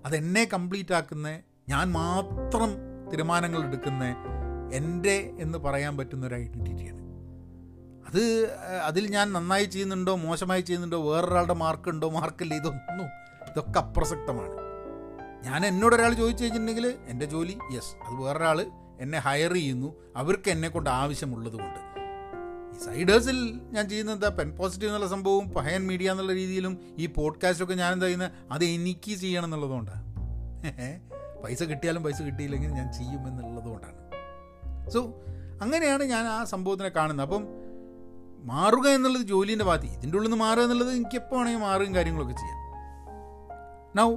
അതെന്നെ 0.05 0.49
കംപ്ലീറ്റ് 0.53 0.93
ആക്കുന്ന 0.93 1.39
ഞാൻ 1.69 1.91
മാത്രം 1.91 2.71
തീരുമാനങ്ങൾ 3.11 3.63
എടുക്കുന്ന 3.67 4.03
എന്റെ 4.73 5.33
എന്ന് 5.39 5.57
പറയാൻ 5.57 5.97
പറ്റുന്ന 5.97 6.25
ഒരു 6.25 6.35
ഐഡന്റിറ്റിയാണ് 6.35 7.07
അത് 8.07 8.55
അതിൽ 8.83 9.07
ഞാൻ 9.07 9.33
നന്നായി 9.33 9.65
ചെയ്യുന്നുണ്ടോ 9.65 10.15
മോശമായി 10.15 10.61
ചെയ്യുന്നുണ്ടോ 10.61 11.11
വേറൊരാളുടെ 11.11 11.53
മാർക്കുണ്ടോ 11.53 12.09
മാർക്കില്ല 12.09 12.53
ഇതൊന്നും 12.53 13.05
ഇതൊക്കെ 13.49 13.79
അപ്രസക്തമാണ്. 13.79 14.67
ഞാൻ 15.43 15.65
എന്നോട് 15.65 15.95
ഒരാൾ 15.95 16.13
ചോദിച്ചു 16.13 16.43
കഴിഞ്ഞിട്ടുണ്ടെങ്കിൽ 16.43 16.95
എന്റെ 17.07 17.25
ജോലി 17.25 17.57
യെസ് 17.75 17.95
അത് 18.03 18.21
വേറൊരാൾ 18.21 18.71
എന്നെ 18.99 19.19
ഹയർ 19.19 19.53
ചെയ്യുന്നു 19.53 19.95
അവർക്ക് 20.15 20.49
എന്നെ 20.49 20.69
കൊണ്ട് 20.69 20.89
ആവശ്യമുള്ളത് 20.89 21.53
കൊണ്ട് 21.53 21.97
ഈ 22.75 22.79
സൈഡേഴ്സിൽ 22.79 23.61
ഞാൻ 23.71 23.89
ചെയ്യുന്ന 23.89 24.11
എന്താ 24.11 24.29
പെൻ 24.29 24.55
പോസിറ്റീവ് 24.55 24.89
എന്നുള്ള 24.89 25.07
സംഭവവും 25.07 25.49
പഹയൻ 25.49 25.87
മീഡിയ 25.87 26.11
എന്നുള്ള 26.11 26.33
രീതിയിലും 26.33 26.95
ഈ 26.97 27.05
പോഡ്കാസ്റ്റൊക്കെ 27.05 27.73
ഞാൻ 27.73 27.93
എന്താ 27.93 28.05
ചെയ്യുന്നത് 28.05 28.31
അത് 28.51 28.65
എനിക്ക് 28.65 29.15
ചെയ്യണം 29.15 29.45
എന്നുള്ളതുകൊണ്ടാണ് 29.45 30.03
പൈസ 31.43 31.63
കിട്ടിയാലും 31.63 32.03
പൈസ 32.03 32.21
കിട്ടിയില്ലെങ്കിൽ 32.21 32.69
ഞാൻ 32.69 32.93
ചെയ്യുമെന്നുള്ളതുകൊണ്ടാണ്. 32.93 34.06
സോ 34.89 34.99
അങ്ങനെയാണ് 35.61 36.03
ഞാൻ 36.03 36.25
ആ 36.25 36.43
സംഭവത്തിനെ 36.43 36.89
കാണുന്നത്. 36.89 37.25
അപ്പം 37.25 37.43
മാറുക 38.47 38.87
എന്നുള്ളത് 38.87 39.21
ജോലീന്റെ 39.21 39.65
ഭാഗത്ത് 39.65 39.85
ഇതിന്റെ 39.85 40.17
ഉള്ളിൽ 40.17 40.29
നിന്ന് 40.29 40.43
മാറുക 40.43 40.63
എന്നുള്ളത് 40.63 40.91
എനിക്ക് 40.91 41.15
എപ്പോൾ 41.15 41.35
വേണമെങ്കിൽ 41.35 41.61
മാറുകയും 41.61 41.95
കാര്യങ്ങളൊക്കെ 41.95 42.33
ചെയ്യാം. 42.33 42.57
നൗ 43.95 44.15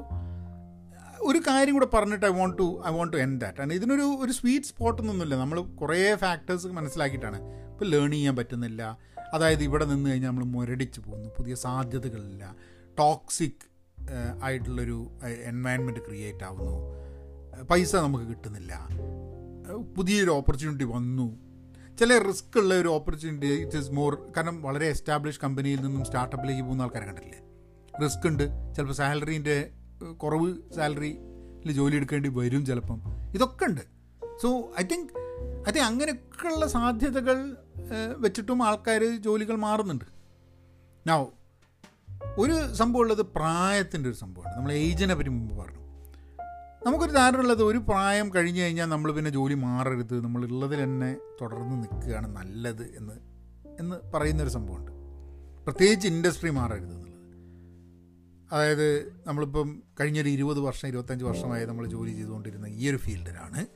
ഒരു 1.22 1.38
കാര്യം 1.38 1.74
കൂടെ 1.74 1.86
പറഞ്ഞിട്ട് 1.94 2.26
I 2.26 2.28
want 2.28 2.58
to 2.58 2.82
I 2.86 2.90
want 2.92 3.12
to 3.12 3.20
end 3.20 3.38
that 3.38 3.60
ആണ് 3.60 3.72
ഇതിനൊരു 3.72 4.02
ഒരു 4.02 4.32
സ്വീറ്റ് 4.32 4.66
സ്പോട്ട് 4.66 5.02
ഒന്നുമില്ല 5.02 5.34
നമ്മൾ 5.34 5.60
കുറേ 5.60 6.14
ഫാക്ടേഴ്സ് 6.14 6.66
മനസ്സിലാക്കിയിട്ടാണ്. 6.66 7.42
ഇപ്പോൾ 7.72 7.84
ലേൺ 7.84 8.10
ചെയ്യാൻ 8.10 8.36
പറ്റുന്നില്ല. 8.36 8.98
അതായത് 9.34 9.62
ഇവിടെ 9.62 9.84
നിന്ന് 9.84 10.10
കഴിഞ്ഞാൽ 10.10 10.28
നമ്മൾ 10.28 10.44
മുരടിച്ച് 10.44 11.00
പോകുന്നു. 11.00 11.28
പുതിയ 11.28 11.54
സാധ്യതകളില്ല. 11.54 12.54
ടോക്സിക് 12.98 13.70
ആയിട്ടുള്ളൊരു 14.42 15.10
എൻവയൺമെന്റ് 15.44 16.00
ക്രിയേറ്റ് 16.00 16.44
ആവുന്നു. 16.44 16.74
പൈസ 17.64 17.96
നമുക്ക് 17.96 18.24
കിട്ടുന്നില്ല. 18.24 18.88
പുതിയൊരു 19.76 20.30
ഓപ്പർച്യൂണിറ്റി 20.30 20.84
വന്നു. 20.84 21.50
ചില 21.96 22.18
റിസ്ക് 22.18 22.58
ഉള്ള 22.58 22.74
ഒരു 22.74 22.88
ഓപ്പർച്യൂണിറ്റി 22.88 23.46
ഇറ്റ് 23.46 23.76
ഇസ് 23.76 23.90
മോർ 23.90 24.14
കാരണം 24.36 24.62
വളരെ 24.62 24.86
എസ്റ്റാബ്ലിഷ് 24.86 25.40
കമ്പനിയിൽ 25.40 25.80
നിന്നും 25.80 26.04
സ്റ്റാർട്ടപ്പിലേക്ക് 26.04 26.62
പോകുന്ന 26.62 26.82
ആൾക്കാരെ 26.82 27.06
കണ്ടിട്ടില്ലേ? 27.06 27.40
റിസ്ക് 28.04 28.26
ഉണ്ട്. 28.26 28.74
ചിലപ്പോൾ 28.76 28.94
സാലറീന്റെ 28.94 29.70
കുറവ് 30.16 30.54
സാലറിയിൽ 30.76 31.72
ജോലി 31.72 31.96
എടുക്കേണ്ടി 31.96 32.28
വരും 32.28 32.66
ചിലപ്പം. 32.66 33.00
ഇതൊക്കെ 33.34 33.64
ഉണ്ട്. 33.64 33.80
So 34.42 34.72
I 34.80 34.82
think 34.82 35.12
I 35.68 35.72
think 35.72 35.80
അങ്ങനെയൊക്കെയുള്ള 35.80 36.66
സാധ്യതകൾ 36.66 37.56
വെച്ചിട്ടും 38.16 38.62
ആൾക്കാർ 38.62 39.22
ജോലികൾ 39.22 39.56
മാറുന്നുണ്ട്. 39.56 40.04
നൗ 41.06 41.24
ഒരു 42.38 42.74
സംഭവമുള്ളത് 42.74 43.22
പ്രായത്തിന്റെ 43.22 44.08
ഒരു 44.08 44.16
സംഭവമാണ്. 44.16 44.56
നമ്മൾ 44.56 44.72
ഏജിനെ 44.72 45.14
പറ്റി 45.14 45.28
മുമ്പ് 45.28 45.54
പറഞ്ഞു. 45.58 45.79
നമുക്കൊരു 46.86 47.12
ധാരണ 47.12 47.36
ഉള്ളത് 47.36 47.62
ഒരു 47.62 47.78
പ്രായം 47.78 48.34
കഴിഞ്ഞു 48.34 48.60
കഴിഞ്ഞാൽ 48.60 48.86
നമ്മൾ 48.86 49.12
പിന്നെ 49.12 49.30
ജോലി 49.30 49.54
മാറരുത്. 49.54 50.20
നമ്മളുള്ളതിൽ 50.20 50.84
തന്നെ 50.84 51.16
തുടർന്ന് 51.40 51.82
നിൽക്കുകയാണ് 51.82 52.36
നല്ലത് 52.36 52.94
എന്ന് 52.96 53.14
എന്ന് 53.80 54.10
പറയുന്നൊരു 54.14 54.50
സംഭവമുണ്ട്. 54.50 54.92
പ്രത്യേകിച്ച് 55.66 56.08
ഇൻഡസ്ട്രി 56.08 56.50
മാറരുത് 56.50 56.92
എന്നുള്ളത്. 56.92 57.10
അതായത് 58.52 59.12
നമ്മളിപ്പം 59.26 59.82
കഴിഞ്ഞൊരു 60.00 60.28
ഇരുപത് 60.28 60.60
വർഷം 60.60 60.88
ഇരുപത്തഞ്ച് 60.88 61.24
വർഷമായി 61.24 61.66
നമ്മൾ 61.66 61.86
ജോലി 61.86 62.10
ചെയ്തുകൊണ്ടിരുന്ന 62.10 62.66
ഈ 62.66 62.90
ഒരു 62.90 62.96
ഫീൽഡിലാണ്. 62.96 63.66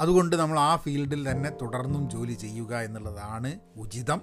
അതുകൊണ്ട് 0.00 0.36
നമ്മൾ 0.36 0.58
ആ 0.58 0.76
ഫീൽഡിൽ 0.76 1.30
തന്നെ 1.30 1.50
തുടർന്നും 1.62 2.10
ജോലി 2.10 2.32
ചെയ്യുക 2.32 2.76
എന്നുള്ളതാണ് 2.76 3.58
ഉചിതം. 3.76 4.20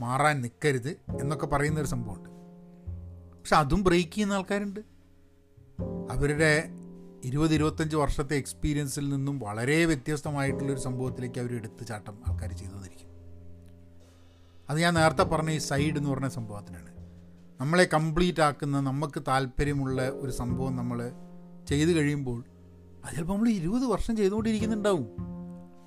മാറാൻ 0.00 0.40
നിൽക്കരുത് 0.40 0.96
എന്നൊക്കെ 1.20 1.46
പറയുന്നൊരു 1.46 1.86
സംഭവമുണ്ട്. 1.86 2.30
പക്ഷെ 3.38 3.56
അതും 3.56 3.84
ബ്രേക്ക് 3.84 4.12
ചെയ്യുന്ന 4.12 4.32
ആൾക്കാരുണ്ട്. 4.32 4.80
അവരുടെ 6.10 6.68
ഇരുപത് 7.24 7.54
ഇരുപത്തഞ്ച് 7.54 7.96
വർഷത്തെ 7.96 8.36
എക്സ്പീരിയൻസിൽ 8.36 9.08
നിന്നും 9.08 9.38
വളരെ 9.38 9.84
വ്യത്യസ്തമായിട്ടുള്ളൊരു 9.84 10.80
സംഭവത്തിലേക്ക് 10.80 11.40
അവർ 11.40 11.54
എടുത്തു 11.54 11.84
ചാട്ടം 11.84 12.18
ആൾക്കാർ 12.26 12.52
ചെയ്തു 12.52 12.72
തന്നിരിക്കും 12.72 13.10
അത് 14.70 14.80
ഞാൻ 14.80 14.94
നേരത്തെ 14.94 15.22
പറഞ്ഞ 15.22 15.50
ഈ 15.50 15.58
സൈഡ് 15.58 15.96
എന്ന് 15.96 16.10
പറഞ്ഞ 16.10 16.28
സംഭവത്തിനാണ്. 16.28 16.90
നമ്മളെ 17.60 17.88
കംപ്ലീറ്റ് 17.94 18.40
ആക്കുന്ന 18.40 18.80
നമുക്ക് 18.80 19.22
താല്പര്യമുള്ള 19.28 20.08
ഒരു 20.08 20.30
സംഭവം 20.30 20.76
നമ്മൾ 20.76 21.12
ചെയ്തു 21.68 21.90
കഴിയുമ്പോൾ 21.90 22.44
അത് 23.04 23.14
ചിലപ്പോൾ 23.14 23.34
നമ്മൾ 23.34 23.48
ഇരുപത് 23.48 23.84
വർഷം 23.84 24.16
ചെയ്തുകൊണ്ടിരിക്കുന്നുണ്ടാവും. 24.16 25.08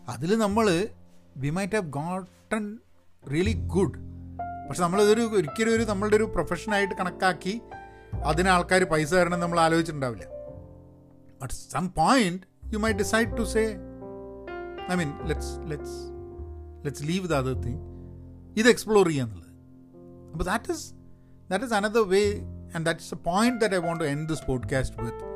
അതിൽ 0.10 0.38
നമ്മൾ 0.38 0.88
we 1.38 1.50
might 1.50 1.74
have 1.74 1.88
gotten 1.88 2.78
really 3.32 3.54
good 3.54 3.98
പക്ഷെ 4.70 4.84
നമ്മളിതൊരു 4.84 5.22
ഒരിക്കലും 5.22 5.76
ഒരു 5.76 5.84
നമ്മളുടെ 5.84 6.16
ഒരു 6.16 6.24
പ്രൊഫഷനായിട്ട് 6.24 6.96
കണക്കാക്കി 6.96 7.62
അതിന് 8.24 8.50
ആൾക്കാർ 8.50 8.84
പൈസ 8.84 9.14
തരണം 9.14 9.40
നമ്മൾ 9.40 9.60
ആലോചിച്ചിട്ടുണ്ടാവില്ല. 9.60 10.33
At 11.44 11.54
some 11.74 11.88
point 11.92 12.44
you 12.74 12.78
may 12.78 12.92
decide 12.94 13.38
to 13.38 13.44
say 13.54 13.64
I 14.92 14.96
mean 14.96 15.12
let's 15.28 15.54
let's 15.70 15.98
let's 16.86 17.04
leave 17.04 17.28
the 17.28 17.34
other 17.34 17.54
thing 17.60 17.82
ഇത് 18.58 18.70
എക്സ്പ്ലോർ 18.70 19.08
ചെയ്യാന്നുള്ളത് 19.08 19.52
അപ്പോൾ 20.34 20.44
that 20.44 20.72
is 20.72 20.86
that 21.50 21.66
is 21.66 21.74
another 21.74 22.02
way 22.08 22.24
and 22.76 22.86
that 22.86 23.00
is 23.00 23.14
a 23.14 23.20
point 23.24 23.60
that 23.62 23.76
I 23.76 23.82
want 23.88 24.04
to 24.04 24.10
end 24.10 24.30
this 24.30 24.46
podcast 24.48 25.04
with 25.04 25.30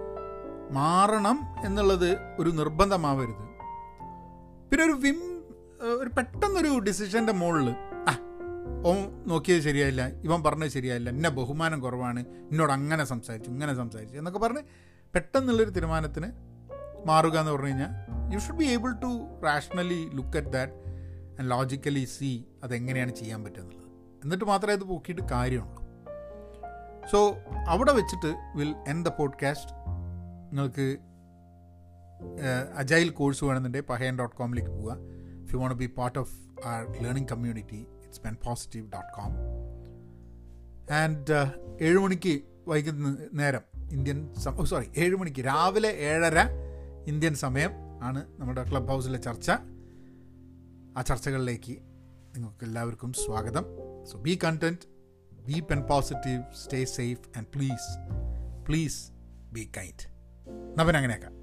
മാറണം 0.72 1.38
എന്നുള്ളത് 1.66 2.10
ഒരു 2.40 2.50
നിർബന്ധമാവരുത്. 2.50 3.44
പിന്നെ 4.72 4.86
ഒരു 4.86 4.92
Vim 5.04 5.20
ഒരു 5.98 6.10
പെട്ടെന്നൊരു 6.10 6.80
ഡിസിഷന്റെ 6.80 7.34
മുകളിൽ 7.34 7.68
ആ 8.10 8.14
ഓ 8.86 8.92
നോക്കിയത് 9.28 9.62
ശരിയായില്ല 9.62 10.08
ഇവൻ 10.24 10.44
പറഞ്ഞത് 10.44 10.70
ശരിയായില്ല 10.70 11.10
എന്നെ 11.10 11.30
ബഹുമാനം 11.30 11.80
കുറവാണ് 11.80 12.22
എന്നോട് 12.52 12.72
അങ്ങനെ 12.72 13.04
സംസാരിച്ചു 13.04 13.50
ഇങ്ങനെ 13.52 13.74
സംസാരിച്ചു 13.74 14.18
എന്നൊക്കെ 14.18 14.40
പറഞ്ഞ് 14.40 14.64
പെട്ടെന്നുള്ളൊരു 15.14 15.70
തീരുമാനത്തിന് 15.70 16.30
മാറുക 17.06 17.40
എന്ന് 17.40 17.52
പറഞ്ഞു 17.52 17.68
കഴിഞ്ഞാൽ 17.68 17.92
you 18.34 18.40
should 18.40 18.58
be 18.58 18.66
able 18.66 18.92
to 19.04 19.12
rationally 19.46 20.10
look 20.18 20.38
at 20.38 20.48
that 20.48 20.74
and 21.40 21.50
logically 21.52 22.06
see 22.06 22.48
അതെങ്ങനെയാണ് 22.64 23.12
ചെയ്യാൻ 23.12 23.44
പറ്റുന്നുള്ളത് 23.44 23.86
എന്നിട്ട് 24.24 24.46
മാത്രമേ 24.46 24.74
അത് 24.74 24.84
പൊക്കിയിട്ട് 24.84 25.22
കാര്യമുള്ളൂ. 25.32 25.82
സോ 27.12 27.20
അവിടെ 27.68 27.92
വെച്ചിട്ട് 27.92 28.32
വിൽ 28.58 28.76
എൻ 28.88 29.04
ദ 29.04 29.08
പോഡ്കാസ്റ്റ് 29.08 29.74
നിങ്ങൾക്ക് 30.50 30.88
അജൈൽ 32.76 33.10
കോഴ്സ് 33.10 33.44
വേണമെന്നുണ്ടെങ്കിൽ 33.44 33.90
പഹയൻ 33.90 34.20
ഡോട്ട് 34.20 34.36
കോമിലേക്ക് 34.36 34.70
പോവുക. 34.70 34.94
If 35.44 35.54
you 35.54 35.60
want 35.60 35.76
be 35.76 35.86
part 35.86 36.20
of 36.20 36.34
our 36.66 36.82
learning 37.04 37.30
community 37.32 37.82
it's 38.04 38.22
pen 38.22 38.38
positive 38.46 38.86
dot 38.96 39.12
com 39.18 39.34
and 41.02 41.38
ഏഴ് 41.82 42.00
മണിക്ക് 42.00 42.36
വൈകുന്ന 42.68 43.18
നേരം 43.34 43.64
ഇന്ത്യൻ 43.92 44.34
സോറി 44.64 44.86
ഏഴ് 44.98 45.16
മണിക്ക് 45.16 45.46
രാവിലെ 45.46 45.88
ഏഴര 45.88 46.40
ഇന്ത്യൻ 47.08 47.36
സമയം 47.36 47.72
ആണ് 48.04 48.26
നമ്മുടെ 48.40 48.64
ക്ലബ് 48.64 48.88
ഹൗസിലെ 48.88 49.20
ചർച്ച. 49.20 49.52
ആ 50.98 51.02
ചർച്ചകളിലേക്ക് 51.02 51.72
നിങ്ങൾക്ക് 52.36 52.64
എല്ലാവർക്കും 52.64 53.14
സ്വാഗതം. 53.14 53.66
So 54.04 54.20
be 54.20 54.40
content 54.44 54.88
be 55.48 55.60
pen 55.60 55.82
positive 55.82 56.44
stay 56.64 56.86
safe 56.86 57.38
and 57.38 57.48
please 57.56 57.98
please 58.68 59.12
be 59.52 59.72
kind 59.78 60.08
നവൻ 60.80 60.98
അങ്ങനെയൊക്കെ. 60.98 61.37